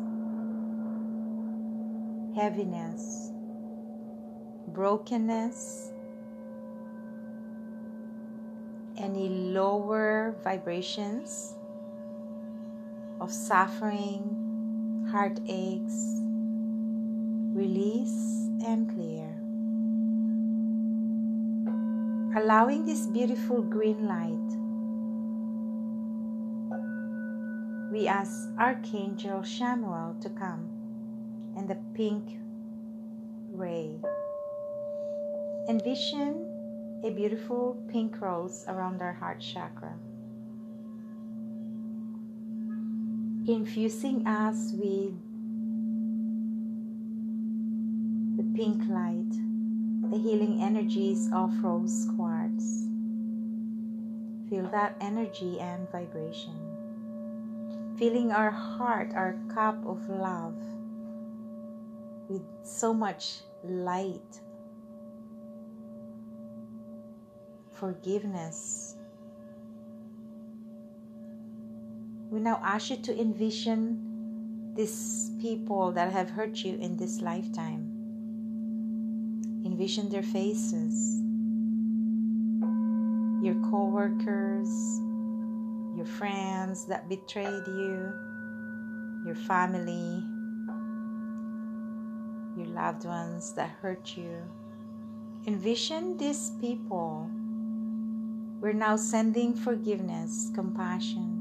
heaviness, 2.35 3.31
brokenness, 4.67 5.91
any 8.99 9.29
lower 9.29 10.35
vibrations 10.43 11.55
of 13.21 13.31
suffering, 13.31 15.07
heartaches, 15.11 16.21
release 17.53 18.49
and 18.65 18.89
clear. 18.93 19.27
Allowing 22.41 22.85
this 22.85 23.07
beautiful 23.07 23.61
green 23.61 24.07
light, 24.07 24.49
we 27.91 28.07
ask 28.07 28.49
Archangel 28.59 29.41
Chamuel 29.41 30.21
to 30.21 30.29
come 30.29 30.69
and 31.57 31.67
the 31.67 31.77
pink 31.95 32.37
ray. 33.51 33.99
Envision 35.67 36.48
a 37.03 37.09
beautiful 37.11 37.81
pink 37.89 38.19
rose 38.21 38.65
around 38.67 39.01
our 39.01 39.13
heart 39.13 39.39
chakra, 39.39 39.93
infusing 43.47 44.27
us 44.27 44.73
with 44.73 45.13
the 48.37 48.43
pink 48.55 48.83
light, 48.89 49.31
the 50.11 50.17
healing 50.17 50.61
energies 50.61 51.29
of 51.33 51.51
rose 51.63 52.07
quartz. 52.15 52.87
Feel 54.49 54.67
that 54.71 54.95
energy 54.99 55.59
and 55.59 55.89
vibration. 55.91 56.55
filling 57.99 58.31
our 58.31 58.49
heart, 58.49 59.11
our 59.13 59.35
cup 59.53 59.75
of 59.85 60.07
love 60.09 60.55
with 62.29 62.41
so 62.63 62.93
much 62.93 63.41
light, 63.63 64.39
forgiveness. 67.79 68.95
We 72.29 72.39
now 72.39 72.61
ask 72.63 72.89
you 72.89 72.97
to 72.97 73.19
envision 73.19 74.73
these 74.75 75.31
people 75.41 75.91
that 75.93 76.11
have 76.11 76.29
hurt 76.29 76.57
you 76.57 76.77
in 76.77 76.97
this 76.97 77.21
lifetime. 77.21 77.95
Envision 79.65 80.09
their 80.09 80.23
faces, 80.23 81.19
your 83.43 83.55
co 83.69 83.85
workers, 83.85 84.69
your 85.97 86.05
friends 86.05 86.85
that 86.85 87.09
betrayed 87.09 87.67
you, 87.67 88.13
your 89.25 89.35
family, 89.47 90.23
your 92.57 92.67
loved 92.67 93.05
ones 93.05 93.53
that 93.53 93.69
hurt 93.81 94.15
you. 94.15 94.37
Envision 95.47 96.17
these 96.17 96.51
people. 96.61 97.29
We're 98.61 98.73
now 98.73 98.95
sending 98.97 99.53
forgiveness, 99.53 100.51
compassion 100.53 101.39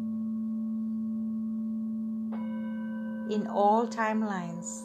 in 3.30 3.46
all 3.46 3.86
timelines, 3.86 4.84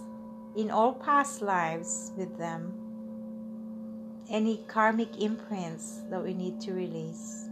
in 0.55 0.69
all 0.69 0.93
past 0.93 1.41
lives 1.41 2.11
with 2.17 2.37
them. 2.37 2.73
Any 4.29 4.63
karmic 4.67 5.21
imprints 5.21 6.01
that 6.09 6.23
we 6.23 6.33
need 6.33 6.59
to 6.61 6.73
release 6.73 7.49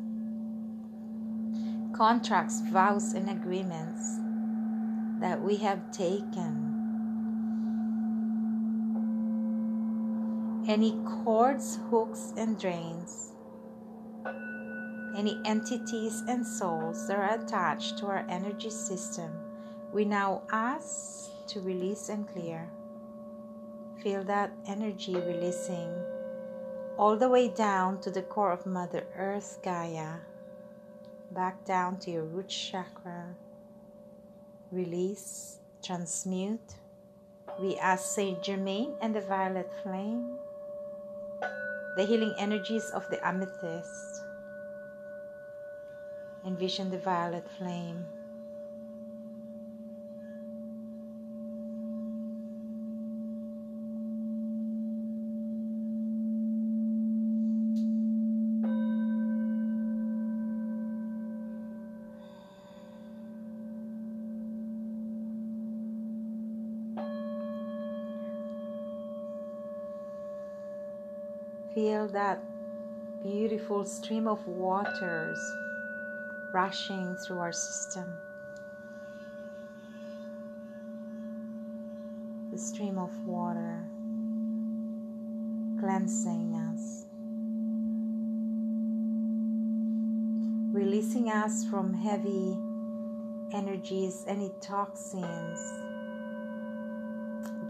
contracts, 1.93 2.61
vows, 2.71 3.13
and 3.13 3.29
agreements 3.29 4.17
that 5.19 5.39
we 5.39 5.57
have 5.57 5.91
taken. 5.91 6.69
Any 10.67 10.97
cords, 11.23 11.77
hooks, 11.89 12.33
and 12.37 12.59
drains, 12.59 13.33
any 15.15 15.39
entities 15.45 16.24
and 16.28 16.45
souls 16.45 17.08
that 17.08 17.17
are 17.17 17.34
attached 17.34 17.97
to 18.00 18.08
our 18.08 18.26
energy 18.30 18.69
system, 18.69 19.32
we 19.91 20.06
now 20.06 20.43
ask 20.52 21.30
to 21.47 21.60
release 21.62 22.10
and 22.10 22.28
clear. 22.28 22.69
Feel 24.04 24.24
that 24.24 24.52
energy 24.67 25.15
releasing 25.15 25.93
all 26.97 27.17
the 27.17 27.30
way 27.30 27.47
down 27.47 28.00
to 28.02 28.12
the 28.12 28.21
core 28.21 28.52
of 28.52 28.65
Mother 28.65 29.04
Earth 29.17 29.60
Gaia 29.63 30.19
back 31.32 31.63
down 31.65 31.97
to 32.00 32.12
your 32.12 32.24
root 32.24 32.50
chakra. 32.50 33.36
Release, 34.71 35.60
transmute. 35.84 36.76
We 37.60 37.78
ask 37.78 38.13
Saint 38.13 38.43
Germain 38.43 38.93
and 39.02 39.15
the 39.15 39.21
violet 39.21 39.71
flame, 39.84 40.38
the 41.97 42.06
healing 42.06 42.34
energies 42.38 42.89
of 42.91 43.10
the 43.10 43.26
amethyst. 43.26 44.20
Envision 46.43 46.89
the 46.89 46.97
violet 46.97 47.47
flame. 47.58 48.06
Feel 71.75 72.08
that 72.10 72.43
beautiful 73.23 73.86
stream 73.86 74.27
of 74.27 74.45
waters 74.47 75.39
rushing 76.51 77.15
through 77.15 77.39
our 77.39 77.51
system. 77.51 78.17
The 82.51 82.57
stream 82.57 82.97
of 82.97 83.11
water 83.25 83.83
cleansing 85.79 86.53
us, 86.55 87.05
releasing 90.73 91.29
us 91.29 91.65
from 91.65 91.93
heavy 91.93 92.57
energies, 93.53 94.23
any 94.27 94.51
toxins, 94.61 95.59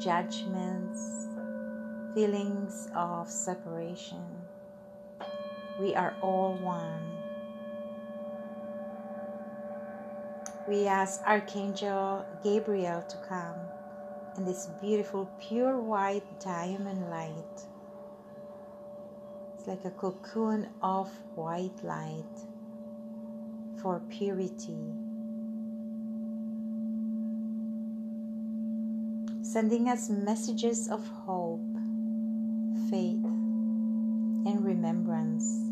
judgments 0.04 1.22
feelings 2.14 2.90
of 2.94 3.30
separation. 3.30 4.26
We 5.80 5.96
are 5.96 6.16
all 6.22 6.56
one. 6.62 7.21
We 10.72 10.88
ask 10.88 11.20
Archangel 11.28 12.26
Gabriel 12.42 13.02
to 13.02 13.18
come 13.28 13.58
in 14.38 14.46
this 14.46 14.70
beautiful, 14.80 15.30
pure 15.38 15.78
white 15.78 16.24
diamond 16.40 17.10
light. 17.10 17.66
It's 19.58 19.68
like 19.68 19.84
a 19.84 19.90
cocoon 19.92 20.70
of 20.82 21.12
white 21.36 21.84
light 21.84 22.24
for 23.82 24.02
purity. 24.10 24.80
Sending 29.44 29.90
us 29.90 30.10
messages 30.10 30.88
of 30.88 31.06
hope 31.26 31.60
faith, 32.90 33.26
and 33.26 34.64
remembrance, 34.64 35.70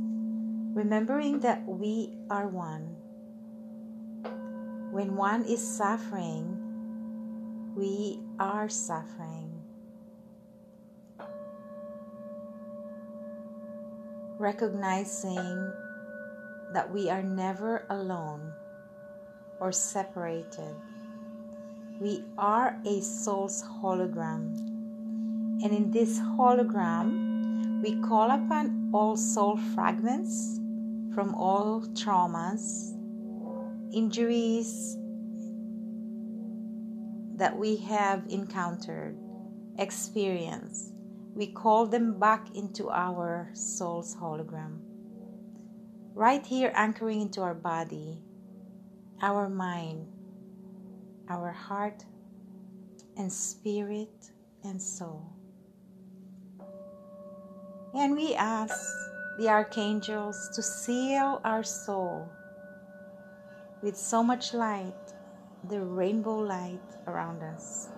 remembering 0.76 1.40
that 1.40 1.66
we 1.66 2.18
are 2.30 2.50
one. 2.50 2.99
When 4.92 5.16
one 5.16 5.46
is 5.46 5.62
suffering, 5.62 6.58
we 7.76 8.20
are 8.40 8.70
suffering. 8.70 9.62
Recognizing 14.38 15.72
that 16.74 16.92
we 16.92 17.10
are 17.10 17.24
never 17.24 17.86
alone 17.90 18.54
or 19.60 19.72
separated. 19.72 20.76
We 22.00 22.24
are 22.38 22.80
a 22.86 23.02
soul's 23.02 23.64
hologram 23.64 24.70
and 25.62 25.74
in 25.74 25.92
this 25.92 26.18
hologram, 26.20 27.84
we 27.84 28.02
call 28.08 28.32
upon 28.32 28.92
all 28.94 29.18
soul 29.18 29.58
fragments 29.76 30.58
from 31.14 31.36
all 31.36 31.82
traumas, 31.94 32.96
injuries 33.94 34.98
that 37.36 37.58
we 37.58 37.78
have 37.78 38.24
encountered, 38.30 39.18
experienced. 39.78 40.94
We 41.34 41.48
call 41.48 41.86
them 41.86 42.20
back 42.20 42.54
into 42.54 42.90
our 42.90 43.50
soul's 43.54 44.16
hologram. 44.16 44.80
Right 46.14 46.46
here, 46.46 46.72
anchoring 46.76 47.22
into 47.22 47.42
our 47.42 47.54
body, 47.54 48.22
our 49.22 49.48
mind, 49.48 50.08
our 51.30 51.52
heart, 51.52 52.04
and 53.16 53.32
spirit 53.32 54.32
and 54.64 54.82
soul. 54.82 55.34
And 57.96 58.16
we 58.16 58.36
ask 58.36 58.76
the 59.38 59.48
archangels 59.48 60.50
to 60.56 60.62
seal 60.62 61.40
our 61.46 61.64
soul 61.64 62.30
with 63.82 63.98
so 63.98 64.24
much 64.24 64.54
light, 64.54 65.14
the 65.70 65.82
rainbow 65.82 66.38
light 66.38 66.90
around 67.08 67.44
us. 67.44 67.90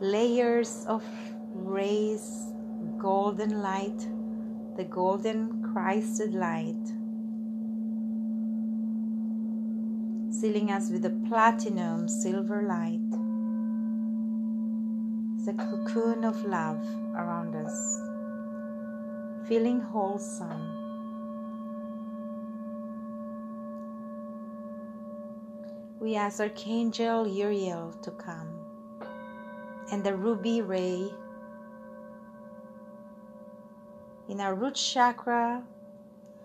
Layers 0.00 0.84
of 0.86 1.04
rays, 1.52 2.52
golden 2.98 3.62
light, 3.62 4.06
the 4.76 4.84
golden 4.84 5.62
Christed 5.72 6.34
light, 6.34 6.86
sealing 10.32 10.70
us 10.70 10.90
with 10.90 11.02
the 11.02 11.28
platinum 11.28 12.08
silver 12.08 12.62
light 12.62 13.22
the 15.44 15.52
cocoon 15.54 16.24
of 16.24 16.44
love 16.44 16.80
around 17.16 17.56
us, 17.56 18.00
feeling 19.48 19.80
wholesome. 19.80 20.81
We 26.02 26.16
ask 26.16 26.40
Archangel 26.40 27.28
Uriel 27.28 27.92
to 28.02 28.10
come 28.10 28.48
and 29.92 30.02
the 30.02 30.16
ruby 30.16 30.60
ray 30.60 31.08
in 34.28 34.40
our 34.40 34.56
root 34.56 34.74
chakra. 34.74 35.62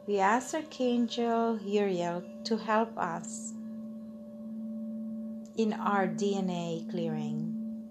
We 0.05 0.19
ask 0.19 0.53
Archangel 0.53 1.57
Uriel 1.65 2.21
to 2.43 2.57
help 2.57 2.95
us 2.99 3.55
in 5.57 5.73
our 5.73 6.05
DNA 6.05 6.87
clearing, 6.91 7.89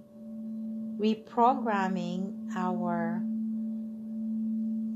reprogramming 1.01 2.47
our 2.55 3.21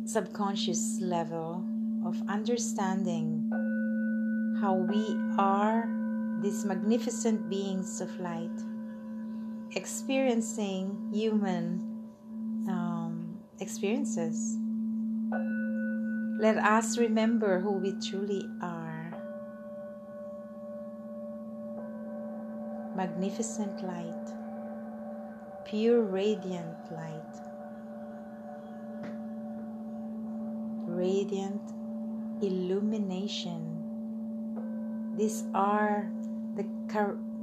subconscious 0.07 1.01
level 1.01 1.65
of 2.07 2.17
understanding 2.29 3.51
how 4.61 4.75
we 4.75 5.17
are 5.37 6.00
these 6.43 6.65
magnificent 6.65 7.49
beings 7.51 8.01
of 8.01 8.19
light, 8.19 8.51
experiencing 9.77 11.11
human 11.13 11.81
um, 12.69 13.39
experiences. 13.61 14.57
Let 16.41 16.57
us 16.57 16.97
remember 16.97 17.61
who 17.61 17.73
we 17.73 17.93
truly 18.01 18.49
are. 18.63 19.13
Magnificent 22.97 23.85
light, 23.85 24.33
pure 25.65 26.01
radiant 26.01 26.91
light, 26.91 27.35
radiant 30.87 31.63
illumination. 32.43 33.77
These 35.17 35.45
are 35.55 36.11
the, 36.57 36.65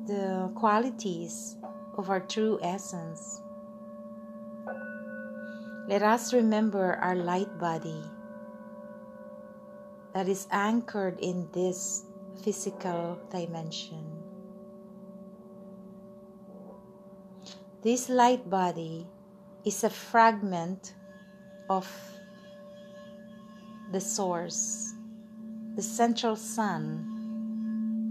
the 0.06 0.52
qualities 0.56 1.58
of 1.98 2.10
our 2.10 2.20
true 2.20 2.60
essence. 2.62 3.41
Let 5.88 6.04
us 6.04 6.34
remember 6.34 6.96
our 7.02 7.15
light 7.15 7.58
body 7.60 8.04
that 10.13 10.28
is 10.28 10.48
anchored 10.52 11.20
in 11.20 11.48
this 11.54 12.06
physical 12.43 13.20
dimension. 13.30 14.04
This 17.82 18.10
light 18.10 18.50
body 18.50 19.08
is 19.63 19.84
a 19.84 19.89
fragment 19.89 20.93
of 21.70 21.88
the 23.91 24.02
source, 24.02 24.93
the 25.76 25.82
central 25.82 26.36
sun 26.36 27.16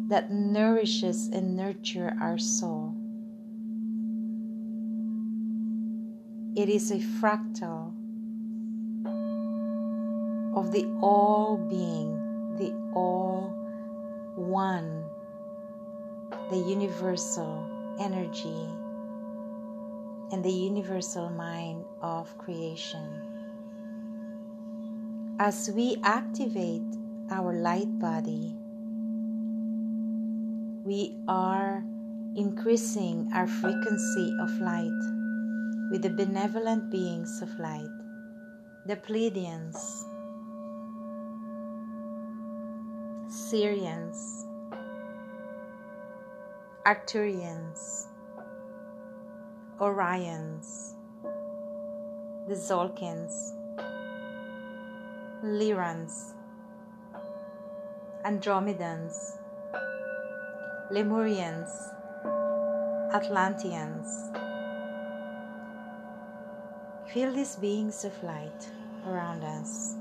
that 0.09 0.31
nourishes 0.31 1.29
and 1.29 1.57
nurtures 1.57 2.13
our 2.21 2.39
soul. 2.39 2.95
It 6.57 6.69
is 6.69 6.91
a 6.91 6.99
fractal 6.99 7.93
of 10.57 10.73
the 10.73 10.87
all 11.03 11.59
being, 11.69 12.17
the 12.57 12.73
all 12.95 13.53
one, 14.37 15.05
the 16.51 16.57
universal 16.57 17.69
energy, 18.01 18.69
and 20.33 20.43
the 20.43 20.51
universal 20.51 21.29
mind 21.31 21.85
of 22.01 22.39
creation. 22.39 23.07
As 25.39 25.71
we 25.75 25.97
activate 26.03 26.83
our 27.31 27.53
light 27.53 27.99
body, 27.99 28.57
we 30.87 31.17
are 31.27 31.83
increasing 32.37 33.29
our 33.35 33.49
frequency 33.49 34.33
of 34.41 34.61
light 34.61 35.03
with 35.91 36.01
the 36.03 36.11
benevolent 36.11 36.93
beings 36.93 37.43
of 37.43 37.51
light, 37.59 37.91
the 38.87 38.95
Pleiadians, 38.95 39.75
Sirians, 43.29 44.45
Arcturians, 46.87 48.07
Orions, 49.81 50.95
the 52.47 52.55
Tzolk'ins, 52.55 53.55
Lyrans, 55.43 56.35
Andromedans, 58.25 59.39
Lemurians, 60.89 61.91
Atlanteans. 63.13 64.31
Feel 67.13 67.33
these 67.33 67.57
beings 67.57 68.05
of 68.05 68.13
light 68.23 68.71
around 69.05 69.43
us. 69.43 69.97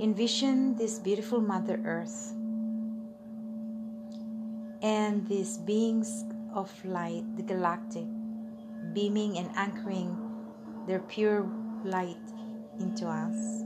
Envision 0.00 0.76
this 0.76 1.00
beautiful 1.00 1.40
Mother 1.40 1.80
Earth 1.84 2.32
and 4.80 5.26
these 5.26 5.58
beings 5.58 6.24
of 6.54 6.70
light, 6.84 7.24
the 7.36 7.42
galactic, 7.42 8.06
beaming 8.92 9.36
and 9.36 9.50
anchoring 9.56 10.16
their 10.86 11.00
pure 11.00 11.44
light 11.82 12.22
into 12.78 13.08
us, 13.08 13.64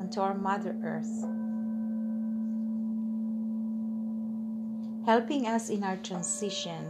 onto 0.00 0.20
our 0.20 0.34
Mother 0.34 0.74
Earth, 0.82 1.45
helping 5.06 5.46
us 5.46 5.68
in 5.70 5.84
our 5.84 5.96
transition, 5.98 6.84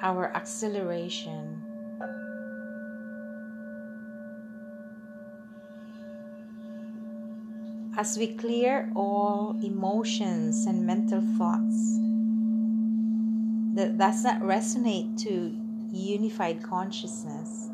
our 0.00 0.34
acceleration. 0.34 1.62
As 7.98 8.16
we 8.16 8.28
clear 8.28 8.90
all 8.96 9.60
emotions 9.62 10.64
and 10.64 10.86
mental 10.86 11.20
thoughts 11.36 12.00
that 13.74 13.98
does 13.98 14.24
not 14.24 14.40
resonate 14.40 15.22
to 15.24 15.54
unified 15.92 16.62
consciousness, 16.62 17.68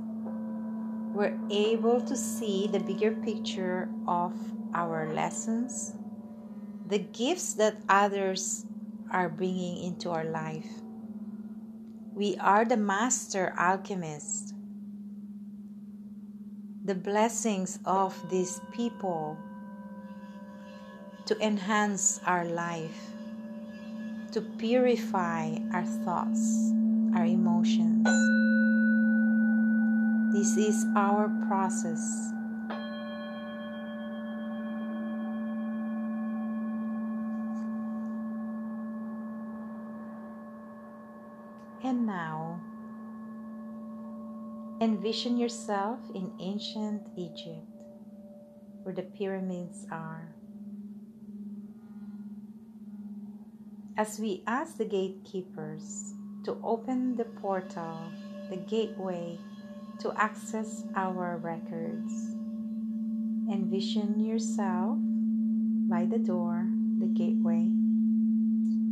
we're 1.15 1.39
able 1.49 2.01
to 2.01 2.17
see 2.17 2.67
the 2.67 2.81
bigger 2.81 3.13
picture 3.13 3.89
of 4.09 4.33
our 4.75 5.13
lessons, 5.15 5.95
the 6.89 6.99
gifts 6.99 7.55
that 7.55 7.77
others 7.89 8.67
are 9.13 9.29
bringing 9.29 9.85
into 9.85 10.11
our 10.11 10.25
life. 10.25 10.67
We 12.15 12.37
are 12.39 12.65
the 12.65 12.77
master 12.77 13.55
alchemists. 13.57 14.53
The 16.85 16.95
blessings 16.97 17.79
of 17.85 18.17
these 18.29 18.61
people 18.73 19.37
to 21.27 21.39
enhance 21.39 22.21
our 22.27 22.45
life, 22.45 22.99
to 24.33 24.41
purify 24.41 25.55
our 25.73 25.85
thoughts, 26.05 26.73
our 27.15 27.25
emotions. 27.25 28.09
This 30.35 30.57
is 30.57 30.85
our 30.97 31.31
process. 31.47 32.33
And 41.93 42.07
now, 42.07 42.59
envision 44.81 45.37
yourself 45.37 45.99
in 46.15 46.33
ancient 46.41 47.07
Egypt, 47.17 47.69
where 48.83 48.95
the 48.95 49.03
pyramids 49.03 49.87
are. 49.91 50.33
As 53.99 54.19
we 54.19 54.43
ask 54.47 54.79
the 54.79 54.87
gatekeepers 54.87 56.15
to 56.45 56.57
open 56.65 57.15
the 57.17 57.27
portal, 57.27 58.11
the 58.49 58.57
gateway 58.57 59.37
to 60.01 60.15
access 60.17 60.85
our 60.97 61.37
records, 61.37 62.15
envision 63.53 64.19
yourself 64.19 64.97
by 65.91 66.07
the 66.07 66.19
door, 66.19 66.71
the 67.01 67.13
gateway. 67.13 67.69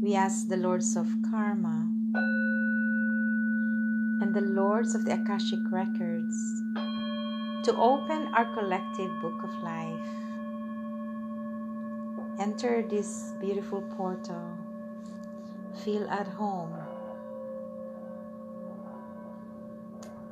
We 0.03 0.15
ask 0.15 0.49
the 0.49 0.59
lords 0.59 0.97
of 0.97 1.09
karma 1.31 1.89
and 4.21 4.35
the 4.35 4.41
lords 4.41 4.95
of 4.95 5.05
the 5.05 5.15
Akashic 5.15 5.61
records 5.71 6.37
to 7.65 7.75
open 7.77 8.29
our 8.35 8.55
collective 8.55 9.11
book 9.21 9.43
of 9.43 9.53
life. 9.63 10.09
Enter 12.39 12.83
this 12.83 13.33
beautiful 13.41 13.83
portal 13.97 14.57
feel 15.85 16.09
at 16.11 16.27
home 16.27 16.75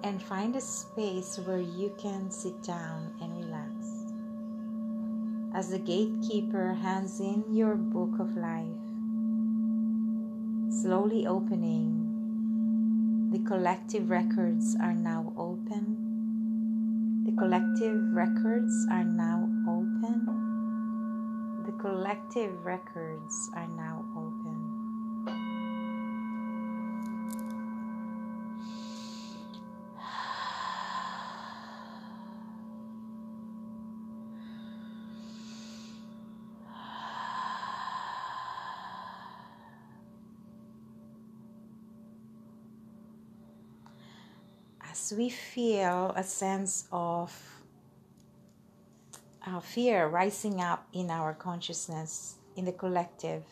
and 0.03 0.23
find 0.23 0.55
a 0.57 0.61
space 0.61 1.39
where 1.45 1.61
you 1.61 1.95
can 1.99 2.31
sit 2.31 2.63
down 2.63 3.13
and 3.21 3.37
relax. 3.37 3.73
As 5.55 5.71
the 5.71 5.79
gatekeeper 5.79 6.75
hands 6.75 7.21
in 7.21 7.45
your 7.51 7.75
book 7.75 8.21
of 8.21 8.37
life, 8.37 8.67
slowly 10.71 11.27
opening, 11.27 12.08
the 13.31 13.39
collective 13.41 14.09
records 14.09 14.75
are 14.81 14.95
now 14.95 15.35
open. 15.37 17.25
The 17.27 17.33
collective 17.33 18.15
records 18.15 18.87
are 18.91 19.05
now 19.05 19.47
open. 19.69 20.25
The 21.67 21.73
collective 21.73 22.65
records 22.65 23.51
are 23.55 23.69
now 23.69 23.98
We 45.17 45.31
feel 45.31 46.13
a 46.17 46.23
sense 46.23 46.87
of 46.93 47.59
uh, 49.47 49.61
fear 49.61 50.07
rising 50.07 50.61
up 50.61 50.87
in 50.93 51.11
our 51.11 51.33
consciousness, 51.35 52.37
in 52.57 52.65
the 52.65 52.73
collective, 52.73 53.45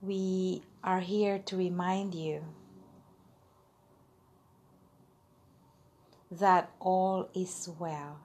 we 0.00 0.62
are 0.84 1.00
here 1.00 1.38
to 1.38 1.56
remind 1.56 2.14
you 2.14 2.44
that 6.30 6.70
all 6.80 7.28
is 7.34 7.68
well. 7.78 8.18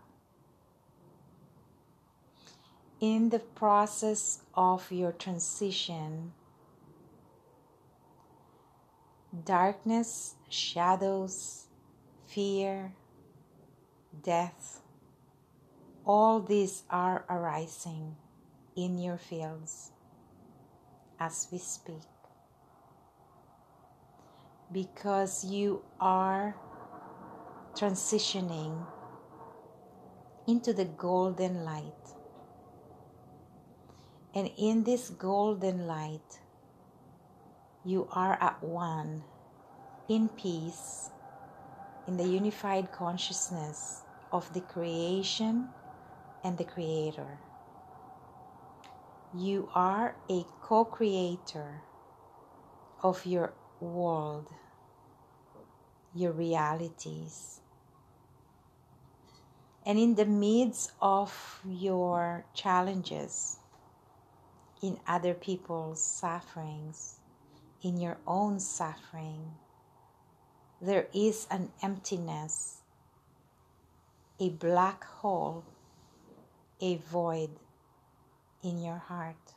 In 3.00 3.30
the 3.30 3.40
process 3.40 4.40
of 4.54 4.92
your 4.92 5.12
transition, 5.12 6.34
darkness, 9.46 10.36
shadows, 10.54 11.66
fear, 12.28 12.94
death, 14.24 14.82
all 16.06 16.39
these 16.39 16.84
are 16.89 17.26
arising 17.30 18.16
in 18.76 18.98
your 19.00 19.18
fields 19.18 19.92
as 21.20 21.48
we 21.52 21.58
speak. 21.58 22.04
Because 24.72 25.44
you 25.44 25.84
are 26.00 26.56
transitioning 27.76 28.86
into 30.48 30.74
the 30.74 30.86
golden 30.86 31.63
light. 31.63 31.84
And 34.36 34.50
in 34.58 34.84
this 34.84 35.10
golden 35.10 35.86
light, 35.86 36.39
you 37.86 38.08
are 38.12 38.38
at 38.42 38.63
one 38.63 39.24
in 40.08 40.30
peace 40.30 41.10
in 42.08 42.18
the 42.18 42.28
unified 42.28 42.92
consciousness 42.92 44.02
of 44.32 44.52
the 44.54 44.62
creation 44.62 45.70
and 46.44 46.58
the 46.58 46.66
Creator. 46.66 47.39
You 49.34 49.70
are 49.74 50.16
a 50.30 50.46
co 50.62 50.86
creator 50.86 51.82
of 53.02 53.26
your 53.26 53.54
world, 53.80 54.48
your 56.13 56.32
realities. 56.32 57.62
And 59.86 59.98
in 59.98 60.16
the 60.16 60.26
midst 60.26 60.92
of 61.02 61.62
your 61.66 62.46
challenges, 62.54 63.58
in 64.82 65.00
other 65.08 65.34
people's 65.34 66.04
sufferings, 66.04 67.16
in 67.82 68.00
your 68.00 68.18
own 68.28 68.60
suffering, 68.60 69.52
there 70.84 71.08
is 71.13 71.48
an 71.50 71.72
emptiness, 71.82 72.82
a 74.38 74.50
black 74.50 75.06
hole 75.06 75.63
a 76.82 76.98
void 76.98 77.52
in 78.62 78.84
your 78.84 78.98
heart. 78.98 79.54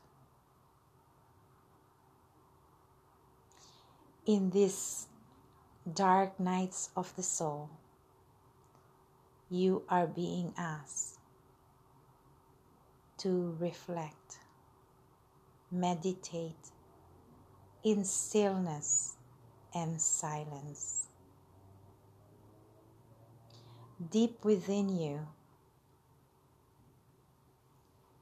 In 4.25 4.51
these 4.51 5.09
dark 5.93 6.39
nights 6.39 6.91
of 6.97 7.15
the 7.17 7.25
soul, 7.25 7.71
you 9.51 9.83
are 9.89 10.07
being 10.07 10.55
asked 10.57 11.19
to 13.19 13.57
reflect, 13.59 14.39
meditate 15.73 16.71
in 17.83 18.05
stillness 18.05 19.17
and 19.75 20.01
silence. 20.01 21.06
Deep 23.99 24.45
within 24.45 24.91
you, 24.95 25.27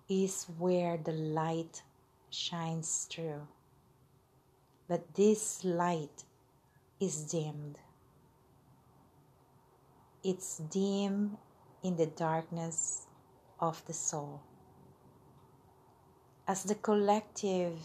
is 0.08 0.46
where 0.56 0.96
the 0.96 1.12
light 1.12 1.82
shines 2.30 3.08
through. 3.10 3.48
But 4.86 5.14
this 5.14 5.64
light 5.64 6.22
is 7.00 7.24
dimmed. 7.24 7.80
It's 10.22 10.58
dim 10.58 11.38
in 11.82 11.96
the 11.96 12.06
darkness 12.06 13.06
of 13.58 13.84
the 13.86 13.92
soul. 13.92 14.42
As 16.46 16.62
the 16.62 16.76
collective 16.76 17.80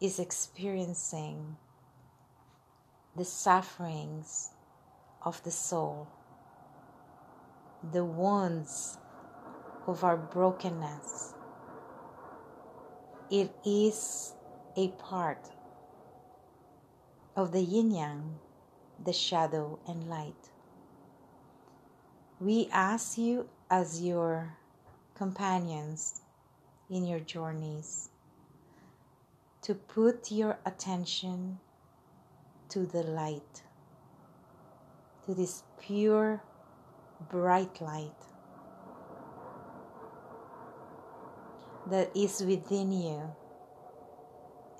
is 0.00 0.18
experiencing 0.18 1.56
the 3.14 3.26
sufferings 3.26 4.53
of 5.24 5.42
the 5.42 5.50
soul, 5.50 6.06
the 7.92 8.04
wounds 8.04 8.98
of 9.86 10.04
our 10.04 10.16
brokenness. 10.16 11.34
It 13.30 13.54
is 13.64 14.34
a 14.76 14.88
part 14.88 15.48
of 17.36 17.52
the 17.52 17.62
yin 17.62 17.90
yang, 17.90 18.38
the 19.02 19.12
shadow 19.12 19.78
and 19.88 20.08
light. 20.08 20.50
We 22.38 22.68
ask 22.70 23.18
you 23.18 23.48
as 23.70 24.02
your 24.02 24.56
companions 25.14 26.20
in 26.90 27.06
your 27.06 27.20
journeys 27.20 28.10
to 29.62 29.74
put 29.74 30.30
your 30.30 30.58
attention 30.66 31.58
to 32.68 32.84
the 32.84 33.02
light, 33.02 33.62
to 35.26 35.34
this 35.34 35.62
pure, 35.80 36.42
bright 37.30 37.80
light 37.80 38.12
that 41.86 42.10
is 42.14 42.42
within 42.42 42.92
you 42.92 43.30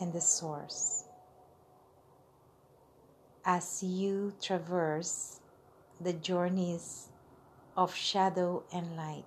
and 0.01 0.13
the 0.13 0.21
source. 0.21 1.05
As 3.45 3.83
you 3.83 4.35
traverse 4.41 5.41
the 6.01 6.13
journeys 6.13 7.09
of 7.77 7.95
shadow 7.95 8.63
and 8.73 8.97
light, 8.97 9.25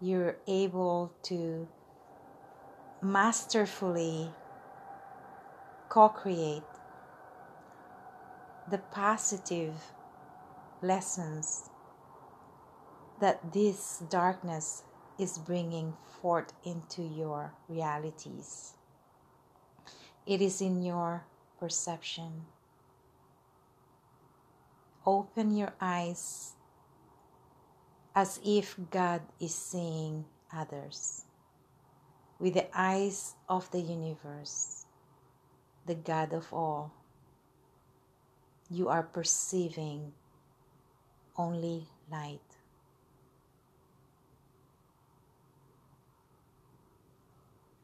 you're 0.00 0.36
able 0.46 1.12
to 1.24 1.68
masterfully 3.02 4.30
co 5.88 6.08
create 6.08 6.62
the 8.70 8.78
positive 8.78 9.74
lessons 10.82 11.70
that 13.20 13.52
this 13.52 14.02
darkness 14.10 14.82
is 15.18 15.38
bringing 15.38 15.94
forth 16.20 16.52
into 16.64 17.02
your 17.02 17.54
realities. 17.68 18.74
It 20.26 20.42
is 20.42 20.60
in 20.60 20.82
your 20.82 21.24
perception. 21.58 22.46
Open 25.06 25.56
your 25.56 25.72
eyes 25.80 26.52
as 28.14 28.40
if 28.44 28.76
God 28.90 29.22
is 29.40 29.54
seeing 29.54 30.24
others 30.52 31.24
with 32.38 32.54
the 32.54 32.66
eyes 32.74 33.34
of 33.48 33.70
the 33.70 33.80
universe, 33.80 34.86
the 35.86 35.94
God 35.94 36.32
of 36.32 36.52
all. 36.52 36.92
You 38.70 38.88
are 38.88 39.02
perceiving 39.02 40.12
only 41.36 41.88
light. 42.10 42.40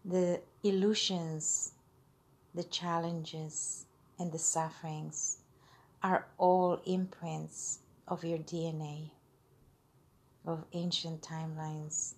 the 0.04 0.40
illusions, 0.62 1.72
the 2.54 2.64
challenges, 2.64 3.86
and 4.18 4.32
the 4.32 4.38
sufferings 4.38 5.38
are 6.02 6.26
all 6.38 6.80
imprints 6.84 7.78
of 8.08 8.24
your 8.24 8.38
DNA, 8.38 9.10
of 10.44 10.64
ancient 10.72 11.22
timelines. 11.22 12.14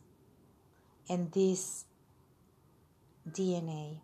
And 1.09 1.31
this 1.33 1.85
DNA 3.31 3.99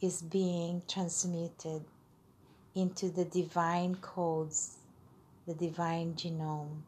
is 0.00 0.22
being 0.22 0.82
transmuted 0.88 1.84
into 2.78 3.10
the 3.10 3.24
divine 3.24 3.96
codes, 3.96 4.78
the 5.46 5.54
divine 5.54 6.14
genome, 6.14 6.82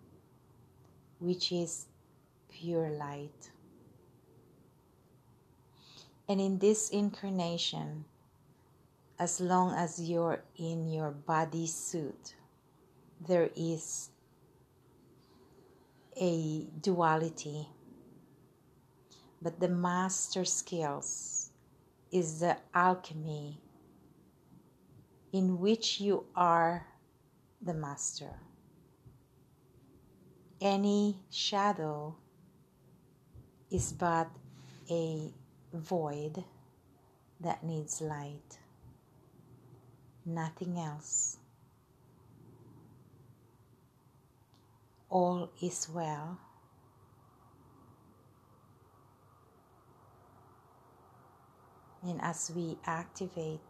which 1.18 1.50
is 1.50 1.86
pure 2.48 2.88
light. 2.90 3.50
And 6.28 6.40
in 6.40 6.58
this 6.58 6.90
incarnation, 6.90 8.04
as 9.18 9.40
long 9.40 9.74
as 9.74 10.00
you're 10.00 10.42
in 10.56 10.88
your 10.88 11.10
body 11.10 11.66
suit, 11.66 12.34
there 13.26 13.50
is 13.56 14.10
a 16.16 16.66
duality. 16.80 17.68
But 19.42 19.58
the 19.58 19.68
master 19.68 20.44
skills 20.44 21.50
is 22.12 22.40
the 22.40 22.58
alchemy 22.74 23.58
in 25.32 25.58
which 25.58 26.00
you 26.00 26.24
are 26.34 26.86
the 27.62 27.74
master. 27.74 28.40
Any 30.60 31.16
shadow 31.30 32.16
is 33.70 33.92
but 33.92 34.28
a 34.90 35.32
void 35.72 36.44
that 37.40 37.64
needs 37.64 38.00
light, 38.00 38.58
nothing 40.26 40.78
else. 40.78 41.38
All 45.08 45.50
is 45.62 45.88
well. 45.88 46.38
And 52.02 52.20
as 52.22 52.50
we 52.54 52.78
activate 52.84 53.60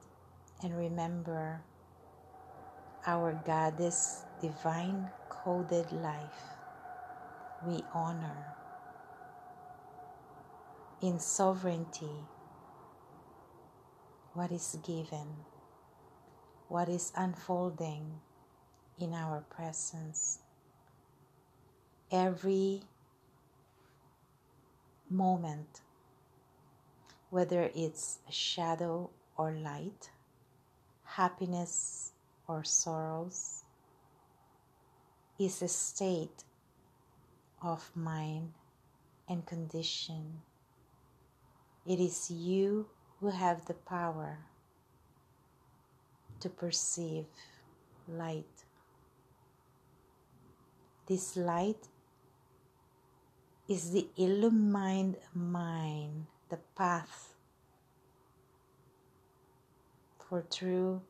and 0.62 0.76
remember 0.76 1.62
our 3.06 3.32
Goddess 3.32 4.24
divine 4.40 5.10
coded 5.28 5.90
life, 5.90 6.56
we 7.64 7.84
honor 7.92 8.54
in 11.00 11.18
sovereignty 11.18 12.26
what 14.34 14.52
is 14.52 14.76
given, 14.86 15.44
what 16.68 16.88
is 16.88 17.12
unfolding 17.16 18.20
in 18.98 19.14
our 19.14 19.40
presence. 19.48 20.40
Every 22.12 22.82
moment, 25.08 25.80
whether 27.30 27.70
it's 27.74 28.18
shadow 28.30 29.10
or 29.36 29.52
light, 29.52 30.10
happiness 31.16 32.12
or 32.46 32.64
sorrows, 32.64 33.64
is 35.38 35.62
a 35.62 35.68
state 35.68 36.44
of 37.62 37.90
mind 37.94 38.52
and 39.28 39.46
condition 39.46 40.42
it 41.86 41.98
is 41.98 42.30
you 42.30 42.86
who 43.18 43.30
have 43.30 43.64
the 43.66 43.74
power 43.74 44.38
to 46.40 46.48
perceive 46.48 47.26
light. 48.06 48.64
This 51.06 51.36
light 51.36 51.88
is 53.68 53.90
the 53.92 54.06
illumined 54.16 55.16
mind, 55.34 56.26
the 56.48 56.58
path 56.76 57.34
for 60.30 60.42
true 60.42 61.02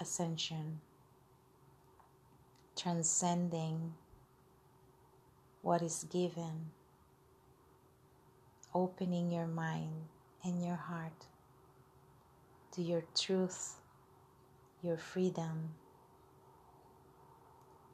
ascension, 0.00 0.80
transcending 2.76 3.94
what 5.62 5.80
is 5.82 6.04
given 6.10 6.72
opening 8.74 9.30
your 9.30 9.46
mind 9.46 9.92
and 10.42 10.64
your 10.64 10.74
heart 10.74 11.26
to 12.72 12.82
your 12.82 13.04
truth, 13.14 13.76
your 14.82 14.96
freedom. 14.96 15.74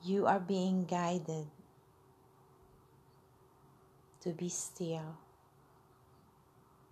You 0.03 0.27
are 0.27 0.41
being 0.41 0.87
guided 0.87 1.49
to 4.23 4.31
be 4.31 4.49
still, 4.49 5.19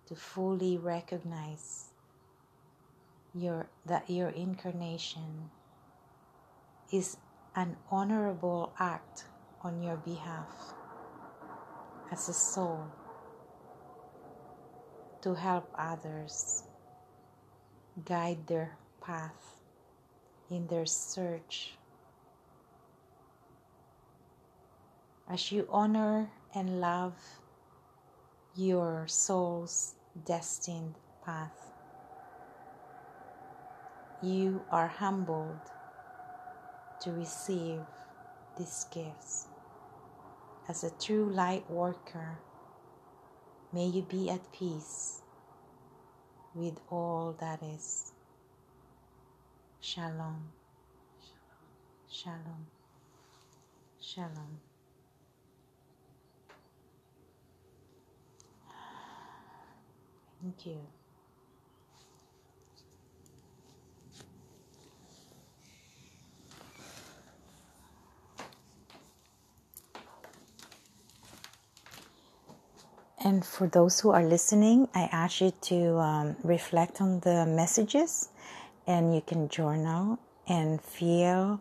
to 0.05 0.15
fully 0.15 0.77
recognize 0.77 1.86
your, 3.37 3.67
that 3.85 4.09
your 4.09 4.29
incarnation 4.29 5.49
is 6.91 7.17
an 7.55 7.75
honorable 7.91 8.73
act 8.79 9.25
on 9.61 9.81
your 9.81 9.97
behalf 9.97 10.73
as 12.11 12.29
a 12.29 12.33
soul 12.33 12.85
to 15.21 15.33
help 15.33 15.69
others 15.77 16.63
guide 18.05 18.47
their 18.47 18.77
path 19.01 19.57
in 20.49 20.67
their 20.67 20.85
search. 20.85 21.73
As 25.29 25.51
you 25.51 25.67
honor 25.69 26.29
and 26.55 26.79
love 26.79 27.15
your 28.55 29.05
soul's 29.07 29.95
destined 30.25 30.95
path, 31.25 31.66
you 34.21 34.63
are 34.71 34.87
humbled 34.87 35.59
to 37.01 37.11
receive 37.11 37.81
these 38.57 38.85
gifts. 38.91 39.47
As 40.69 40.83
a 40.83 40.91
true 40.91 41.29
light 41.29 41.69
worker, 41.69 42.39
May 43.73 43.87
you 43.87 44.01
be 44.01 44.29
at 44.29 44.51
peace 44.53 45.21
with 46.55 46.79
all 46.89 47.35
that 47.39 47.61
is. 47.61 48.13
Shalom. 49.81 50.49
Shalom. 52.09 52.65
Shalom. 54.01 54.59
Thank 60.41 60.65
you. 60.65 60.79
And 73.27 73.43
for 73.43 73.67
those 73.67 73.99
who 73.99 74.11
are 74.11 74.23
listening, 74.23 74.87
I 74.95 75.09
ask 75.11 75.41
you 75.41 75.51
to 75.63 75.97
um, 75.97 76.37
reflect 76.45 77.01
on 77.01 77.19
the 77.19 77.45
messages 77.45 78.29
and 78.87 79.13
you 79.13 79.19
can 79.19 79.49
journal 79.49 80.17
and 80.47 80.81
feel 80.81 81.59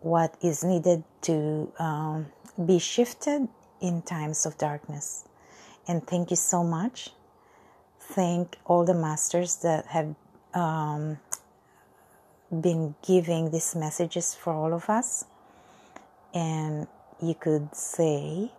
what 0.00 0.34
is 0.40 0.64
needed 0.64 1.04
to 1.28 1.70
um, 1.78 2.26
be 2.64 2.78
shifted 2.78 3.48
in 3.82 4.00
times 4.00 4.46
of 4.46 4.56
darkness. 4.56 5.28
And 5.86 6.06
thank 6.06 6.30
you 6.30 6.36
so 6.36 6.64
much. 6.64 7.10
Thank 8.00 8.56
all 8.64 8.86
the 8.86 8.94
masters 8.94 9.56
that 9.56 9.84
have 9.88 10.14
um, 10.54 11.18
been 12.50 12.94
giving 13.06 13.50
these 13.50 13.74
messages 13.74 14.34
for 14.34 14.54
all 14.54 14.72
of 14.72 14.88
us. 14.88 15.26
And 16.32 16.86
you 17.20 17.34
could 17.34 17.76
say, 17.76 18.52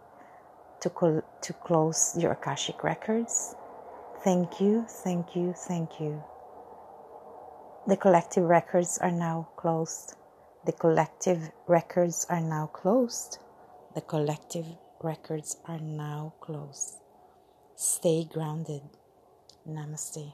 to, 0.89 1.23
to 1.41 1.53
close 1.53 2.15
your 2.17 2.31
Akashic 2.31 2.83
records. 2.83 3.55
Thank 4.23 4.59
you, 4.61 4.85
thank 4.87 5.35
you, 5.35 5.53
thank 5.53 5.99
you. 5.99 6.23
The 7.87 7.97
collective 7.97 8.43
records 8.43 8.97
are 8.97 9.11
now 9.11 9.49
closed. 9.57 10.15
The 10.65 10.71
collective 10.71 11.51
records 11.67 12.25
are 12.29 12.41
now 12.41 12.67
closed. 12.67 13.37
The 13.93 14.01
collective 14.01 14.65
records 15.01 15.57
are 15.65 15.79
now 15.79 16.33
closed. 16.41 16.97
Stay 17.75 18.27
grounded. 18.31 18.81
Namaste. 19.67 20.33